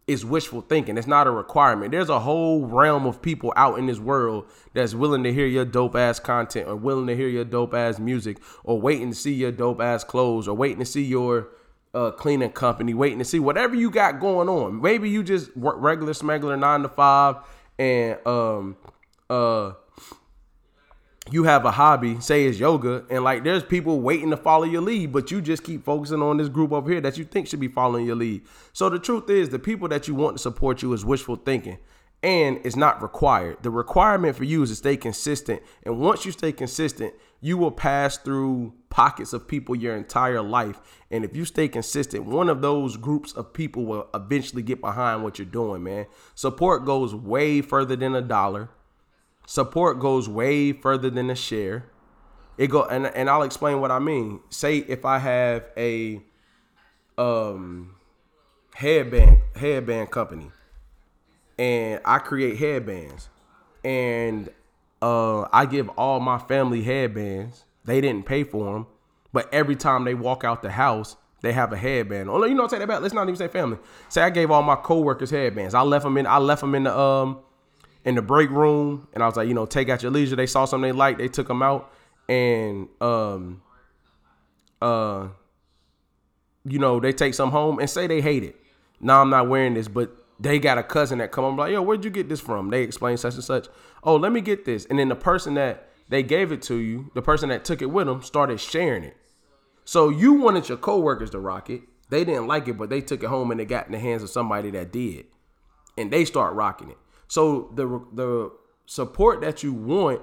is 0.07 0.25
wishful 0.25 0.61
thinking. 0.61 0.97
It's 0.97 1.05
not 1.05 1.27
a 1.27 1.31
requirement. 1.31 1.91
There's 1.91 2.09
a 2.09 2.21
whole 2.21 2.65
realm 2.65 3.05
of 3.05 3.21
people 3.21 3.53
out 3.55 3.77
in 3.77 3.85
this 3.85 3.99
world 3.99 4.45
that's 4.73 4.95
willing 4.95 5.21
to 5.25 5.31
hear 5.31 5.45
your 5.45 5.63
dope 5.63 5.95
ass 5.95 6.19
content 6.19 6.67
or 6.67 6.75
willing 6.75 7.05
to 7.05 7.15
hear 7.15 7.27
your 7.27 7.45
dope 7.45 7.75
ass 7.75 7.99
music 7.99 8.39
or 8.63 8.81
waiting 8.81 9.11
to 9.11 9.15
see 9.15 9.33
your 9.33 9.51
dope 9.51 9.79
ass 9.79 10.03
clothes 10.03 10.47
or 10.47 10.57
waiting 10.57 10.79
to 10.79 10.85
see 10.85 11.03
your 11.03 11.49
uh, 11.93 12.09
cleaning 12.09 12.49
company, 12.49 12.95
waiting 12.95 13.19
to 13.19 13.25
see 13.25 13.37
whatever 13.37 13.75
you 13.75 13.91
got 13.91 14.19
going 14.19 14.49
on. 14.49 14.81
Maybe 14.81 15.07
you 15.07 15.21
just 15.21 15.55
work 15.55 15.75
regular 15.77 16.15
smuggler 16.15 16.57
nine 16.57 16.81
to 16.81 16.89
five 16.89 17.35
and 17.77 18.17
um 18.25 18.75
uh 19.29 19.73
you 21.31 21.43
have 21.43 21.65
a 21.65 21.71
hobby, 21.71 22.19
say 22.19 22.45
it's 22.45 22.59
yoga, 22.59 23.03
and 23.09 23.23
like 23.23 23.43
there's 23.43 23.63
people 23.63 24.01
waiting 24.01 24.29
to 24.29 24.37
follow 24.37 24.63
your 24.63 24.81
lead, 24.81 25.11
but 25.11 25.31
you 25.31 25.41
just 25.41 25.63
keep 25.63 25.83
focusing 25.83 26.21
on 26.21 26.37
this 26.37 26.49
group 26.49 26.71
over 26.71 26.89
here 26.89 27.01
that 27.01 27.17
you 27.17 27.23
think 27.23 27.47
should 27.47 27.59
be 27.59 27.67
following 27.67 28.05
your 28.05 28.15
lead. 28.15 28.43
So 28.73 28.89
the 28.89 28.99
truth 28.99 29.29
is, 29.29 29.49
the 29.49 29.59
people 29.59 29.87
that 29.89 30.07
you 30.07 30.15
want 30.15 30.37
to 30.37 30.41
support 30.41 30.81
you 30.81 30.93
is 30.93 31.05
wishful 31.05 31.35
thinking, 31.35 31.77
and 32.23 32.59
it's 32.63 32.75
not 32.75 33.01
required. 33.01 33.57
The 33.61 33.69
requirement 33.69 34.35
for 34.35 34.43
you 34.43 34.63
is 34.63 34.69
to 34.69 34.75
stay 34.75 34.97
consistent, 34.97 35.61
and 35.83 35.99
once 35.99 36.25
you 36.25 36.31
stay 36.31 36.51
consistent, 36.51 37.13
you 37.41 37.57
will 37.57 37.71
pass 37.71 38.17
through 38.17 38.73
pockets 38.89 39.31
of 39.33 39.47
people 39.47 39.75
your 39.75 39.95
entire 39.95 40.41
life. 40.41 40.81
And 41.09 41.23
if 41.23 41.35
you 41.35 41.45
stay 41.45 41.67
consistent, 41.67 42.25
one 42.25 42.49
of 42.49 42.61
those 42.61 42.97
groups 42.97 43.33
of 43.33 43.53
people 43.53 43.85
will 43.85 44.09
eventually 44.13 44.61
get 44.61 44.81
behind 44.81 45.23
what 45.23 45.39
you're 45.39 45.45
doing, 45.45 45.83
man. 45.83 46.07
Support 46.35 46.85
goes 46.85 47.15
way 47.15 47.61
further 47.61 47.95
than 47.95 48.15
a 48.15 48.21
dollar 48.21 48.69
support 49.49 49.99
goes 49.99 50.29
way 50.29 50.71
further 50.71 51.09
than 51.09 51.27
a 51.31 51.35
share. 51.35 51.83
It 52.59 52.67
go 52.67 52.83
and 52.83 53.07
and 53.07 53.27
I'll 53.27 53.41
explain 53.41 53.81
what 53.81 53.89
I 53.89 53.97
mean. 53.97 54.41
Say 54.49 54.77
if 54.77 55.05
I 55.05 55.17
have 55.17 55.65
a 55.75 56.21
um 57.17 57.95
headband 58.75 59.39
headband 59.55 60.11
company 60.11 60.51
and 61.57 61.99
I 62.05 62.19
create 62.19 62.57
headbands 62.57 63.29
and 63.83 64.49
uh 65.01 65.47
I 65.51 65.65
give 65.65 65.89
all 65.97 66.19
my 66.19 66.37
family 66.37 66.83
headbands. 66.83 67.65
They 67.85 68.01
didn't 68.01 68.27
pay 68.27 68.43
for 68.43 68.73
them, 68.73 68.85
but 69.33 69.51
every 69.51 69.75
time 69.75 70.03
they 70.03 70.13
walk 70.13 70.43
out 70.43 70.61
the 70.61 70.69
house, 70.69 71.15
they 71.41 71.53
have 71.53 71.73
a 71.73 71.77
headband. 71.77 72.29
Oh, 72.29 72.45
you 72.45 72.53
know, 72.53 72.67
take 72.67 72.79
that 72.79 72.87
back. 72.87 73.01
Let's 73.01 73.15
not 73.15 73.23
even 73.23 73.35
say 73.35 73.47
family. 73.47 73.79
Say 74.09 74.21
I 74.21 74.29
gave 74.29 74.51
all 74.51 74.61
my 74.61 74.75
coworkers 74.75 75.31
headbands. 75.31 75.73
I 75.73 75.81
left 75.81 76.03
them 76.03 76.17
in. 76.17 76.27
I 76.27 76.37
left 76.37 76.61
them 76.61 76.75
in 76.75 76.83
the 76.83 76.95
um 76.95 77.39
in 78.05 78.15
the 78.15 78.21
break 78.21 78.49
room, 78.49 79.07
and 79.13 79.21
I 79.21 79.27
was 79.27 79.35
like, 79.35 79.47
you 79.47 79.53
know, 79.53 79.65
take 79.65 79.89
out 79.89 80.01
your 80.01 80.11
leisure. 80.11 80.35
They 80.35 80.45
saw 80.45 80.65
something 80.65 80.89
they 80.89 80.97
liked, 80.97 81.19
they 81.19 81.27
took 81.27 81.47
them 81.47 81.61
out, 81.61 81.91
and 82.27 82.87
um, 83.01 83.61
uh, 84.81 85.27
you 86.65 86.79
know, 86.79 86.99
they 86.99 87.11
take 87.11 87.33
some 87.33 87.51
home 87.51 87.79
and 87.79 87.89
say 87.89 88.07
they 88.07 88.21
hate 88.21 88.43
it. 88.43 88.55
Now 88.99 89.21
I'm 89.21 89.29
not 89.29 89.47
wearing 89.47 89.73
this, 89.73 89.87
but 89.87 90.11
they 90.39 90.59
got 90.59 90.77
a 90.77 90.83
cousin 90.83 91.19
that 91.19 91.31
come 91.31 91.43
on 91.43 91.57
like, 91.57 91.71
yo, 91.71 91.81
where'd 91.81 92.03
you 92.03 92.09
get 92.09 92.29
this 92.29 92.39
from? 92.39 92.69
They 92.69 92.83
explain 92.83 93.17
such 93.17 93.35
and 93.35 93.43
such. 93.43 93.67
Oh, 94.03 94.15
let 94.15 94.31
me 94.31 94.41
get 94.41 94.65
this, 94.65 94.85
and 94.85 94.97
then 94.97 95.09
the 95.09 95.15
person 95.15 95.55
that 95.55 95.89
they 96.07 96.23
gave 96.23 96.51
it 96.51 96.61
to 96.63 96.75
you, 96.75 97.11
the 97.13 97.21
person 97.21 97.49
that 97.49 97.65
took 97.65 97.81
it 97.81 97.87
with 97.87 98.07
them, 98.07 98.23
started 98.23 98.59
sharing 98.59 99.03
it. 99.03 99.17
So 99.85 100.09
you 100.09 100.33
wanted 100.33 100.69
your 100.69 100.77
coworkers 100.77 101.31
to 101.31 101.39
rock 101.39 101.69
it. 101.69 101.81
They 102.09 102.23
didn't 102.23 102.47
like 102.47 102.67
it, 102.67 102.77
but 102.77 102.89
they 102.89 103.01
took 103.01 103.23
it 103.23 103.27
home 103.27 103.51
and 103.51 103.61
it 103.61 103.65
got 103.65 103.85
in 103.85 103.91
the 103.91 103.99
hands 103.99 104.23
of 104.23 104.29
somebody 104.29 104.71
that 104.71 104.91
did, 104.91 105.25
and 105.97 106.11
they 106.11 106.25
start 106.25 106.53
rocking 106.53 106.89
it. 106.89 106.97
So 107.29 107.71
the 107.75 107.87
the 108.11 108.51
support 108.85 109.41
that 109.41 109.63
you 109.63 109.71
want 109.71 110.21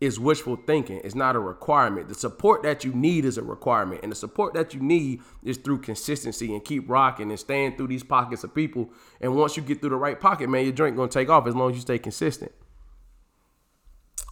is 0.00 0.20
wishful 0.20 0.56
thinking. 0.66 1.00
It's 1.02 1.16
not 1.16 1.34
a 1.34 1.40
requirement. 1.40 2.08
The 2.08 2.14
support 2.14 2.62
that 2.62 2.84
you 2.84 2.92
need 2.92 3.24
is 3.24 3.36
a 3.36 3.42
requirement. 3.42 4.00
And 4.04 4.12
the 4.12 4.16
support 4.16 4.54
that 4.54 4.72
you 4.72 4.80
need 4.80 5.22
is 5.42 5.56
through 5.56 5.78
consistency 5.78 6.54
and 6.54 6.64
keep 6.64 6.88
rocking 6.88 7.30
and 7.30 7.40
staying 7.40 7.76
through 7.76 7.88
these 7.88 8.04
pockets 8.04 8.44
of 8.44 8.54
people. 8.54 8.90
And 9.20 9.34
once 9.34 9.56
you 9.56 9.62
get 9.62 9.80
through 9.80 9.90
the 9.90 9.96
right 9.96 10.20
pocket, 10.20 10.48
man, 10.48 10.62
your 10.64 10.72
drink 10.72 10.96
gonna 10.96 11.08
take 11.08 11.30
off 11.30 11.48
as 11.48 11.56
long 11.56 11.70
as 11.70 11.76
you 11.76 11.80
stay 11.80 11.98
consistent. 11.98 12.52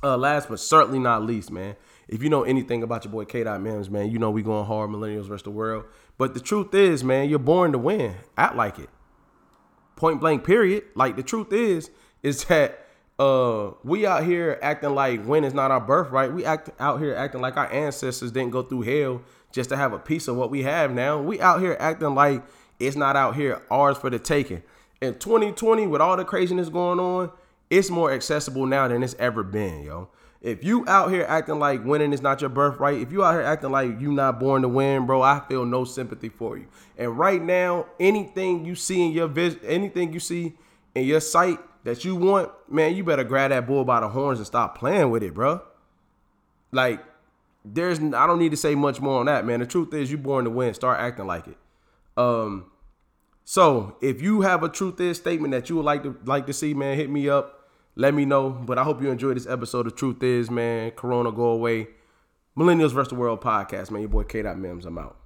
Uh, 0.02 0.16
last 0.16 0.48
but 0.48 0.60
certainly 0.60 0.98
not 0.98 1.24
least, 1.24 1.50
man. 1.50 1.74
If 2.06 2.22
you 2.22 2.28
know 2.28 2.44
anything 2.44 2.84
about 2.84 3.04
your 3.04 3.10
boy 3.10 3.24
K. 3.24 3.42
Mims, 3.42 3.90
man, 3.90 4.10
you 4.10 4.18
know 4.18 4.30
we 4.30 4.42
going 4.42 4.66
hard, 4.66 4.90
millennials 4.90 5.26
versus 5.26 5.42
the 5.42 5.50
world. 5.50 5.86
But 6.18 6.34
the 6.34 6.40
truth 6.40 6.74
is, 6.74 7.02
man, 7.02 7.28
you're 7.28 7.40
born 7.40 7.72
to 7.72 7.78
win. 7.78 8.14
Act 8.36 8.54
like 8.54 8.78
it 8.78 8.90
point 9.96 10.20
blank 10.20 10.44
period. 10.44 10.84
Like 10.94 11.16
the 11.16 11.22
truth 11.22 11.52
is 11.52 11.90
is 12.22 12.44
that 12.44 12.86
uh 13.18 13.70
we 13.82 14.06
out 14.06 14.24
here 14.24 14.58
acting 14.62 14.94
like 14.94 15.24
when 15.24 15.42
is 15.42 15.54
not 15.54 15.70
our 15.70 15.80
birthright 15.80 16.34
we 16.34 16.44
act 16.44 16.68
out 16.78 17.00
here 17.00 17.14
acting 17.14 17.40
like 17.40 17.56
our 17.56 17.72
ancestors 17.72 18.30
didn't 18.30 18.50
go 18.50 18.62
through 18.62 18.82
hell 18.82 19.22
just 19.52 19.70
to 19.70 19.76
have 19.76 19.94
a 19.94 19.98
piece 19.98 20.28
of 20.28 20.36
what 20.36 20.50
we 20.50 20.62
have 20.62 20.92
now. 20.92 21.20
We 21.20 21.40
out 21.40 21.60
here 21.60 21.76
acting 21.80 22.14
like 22.14 22.42
it's 22.78 22.96
not 22.96 23.16
out 23.16 23.34
here 23.34 23.62
ours 23.70 23.96
for 23.96 24.10
the 24.10 24.18
taking. 24.18 24.62
In 25.00 25.14
2020 25.14 25.86
with 25.86 26.00
all 26.00 26.16
the 26.16 26.24
craziness 26.24 26.68
going 26.68 27.00
on 27.00 27.30
it's 27.68 27.90
more 27.90 28.12
accessible 28.12 28.66
now 28.66 28.86
than 28.88 29.02
it's 29.02 29.16
ever 29.18 29.42
been 29.42 29.82
yo 29.82 30.08
if 30.46 30.62
you 30.62 30.84
out 30.86 31.10
here 31.10 31.26
acting 31.28 31.58
like 31.58 31.84
winning 31.84 32.12
is 32.12 32.22
not 32.22 32.40
your 32.40 32.50
birthright, 32.50 33.00
if 33.00 33.10
you 33.10 33.24
out 33.24 33.32
here 33.32 33.42
acting 33.42 33.72
like 33.72 34.00
you 34.00 34.12
not 34.12 34.38
born 34.38 34.62
to 34.62 34.68
win, 34.68 35.04
bro, 35.04 35.20
I 35.20 35.40
feel 35.40 35.66
no 35.66 35.82
sympathy 35.82 36.28
for 36.28 36.56
you. 36.56 36.68
And 36.96 37.18
right 37.18 37.42
now, 37.42 37.86
anything 37.98 38.64
you 38.64 38.76
see 38.76 39.06
in 39.06 39.10
your 39.10 39.26
vision, 39.26 39.58
anything 39.64 40.12
you 40.12 40.20
see 40.20 40.56
in 40.94 41.02
your 41.02 41.18
sight 41.18 41.58
that 41.82 42.04
you 42.04 42.14
want, 42.14 42.52
man, 42.70 42.94
you 42.94 43.02
better 43.02 43.24
grab 43.24 43.50
that 43.50 43.66
bull 43.66 43.84
by 43.84 43.98
the 43.98 44.08
horns 44.08 44.38
and 44.38 44.46
stop 44.46 44.78
playing 44.78 45.10
with 45.10 45.24
it, 45.24 45.34
bro. 45.34 45.62
Like, 46.70 47.04
there's 47.64 47.98
I 47.98 48.28
don't 48.28 48.38
need 48.38 48.52
to 48.52 48.56
say 48.56 48.76
much 48.76 49.00
more 49.00 49.18
on 49.18 49.26
that, 49.26 49.44
man. 49.44 49.58
The 49.58 49.66
truth 49.66 49.92
is 49.94 50.12
you 50.12 50.16
born 50.16 50.44
to 50.44 50.50
win. 50.50 50.74
Start 50.74 51.00
acting 51.00 51.26
like 51.26 51.48
it. 51.48 51.58
Um, 52.16 52.66
so 53.44 53.96
if 54.00 54.22
you 54.22 54.42
have 54.42 54.62
a 54.62 54.68
truth 54.68 55.00
is 55.00 55.16
statement 55.16 55.50
that 55.50 55.68
you 55.68 55.74
would 55.74 55.84
like 55.84 56.04
to 56.04 56.16
like 56.24 56.46
to 56.46 56.52
see, 56.52 56.72
man, 56.72 56.96
hit 56.96 57.10
me 57.10 57.28
up 57.28 57.55
let 57.96 58.14
me 58.14 58.24
know. 58.24 58.50
But 58.50 58.78
I 58.78 58.84
hope 58.84 59.02
you 59.02 59.10
enjoyed 59.10 59.36
this 59.36 59.46
episode 59.46 59.86
The 59.86 59.90
Truth 59.90 60.22
Is, 60.22 60.50
man. 60.50 60.92
Corona 60.92 61.32
go 61.32 61.46
away. 61.46 61.88
Millennials 62.56 62.92
vs. 62.92 63.08
the 63.08 63.16
World 63.16 63.40
podcast, 63.40 63.90
man. 63.90 64.02
Your 64.02 64.08
boy 64.08 64.22
K. 64.22 64.42
Mims. 64.42 64.86
I'm 64.86 64.98
out. 64.98 65.16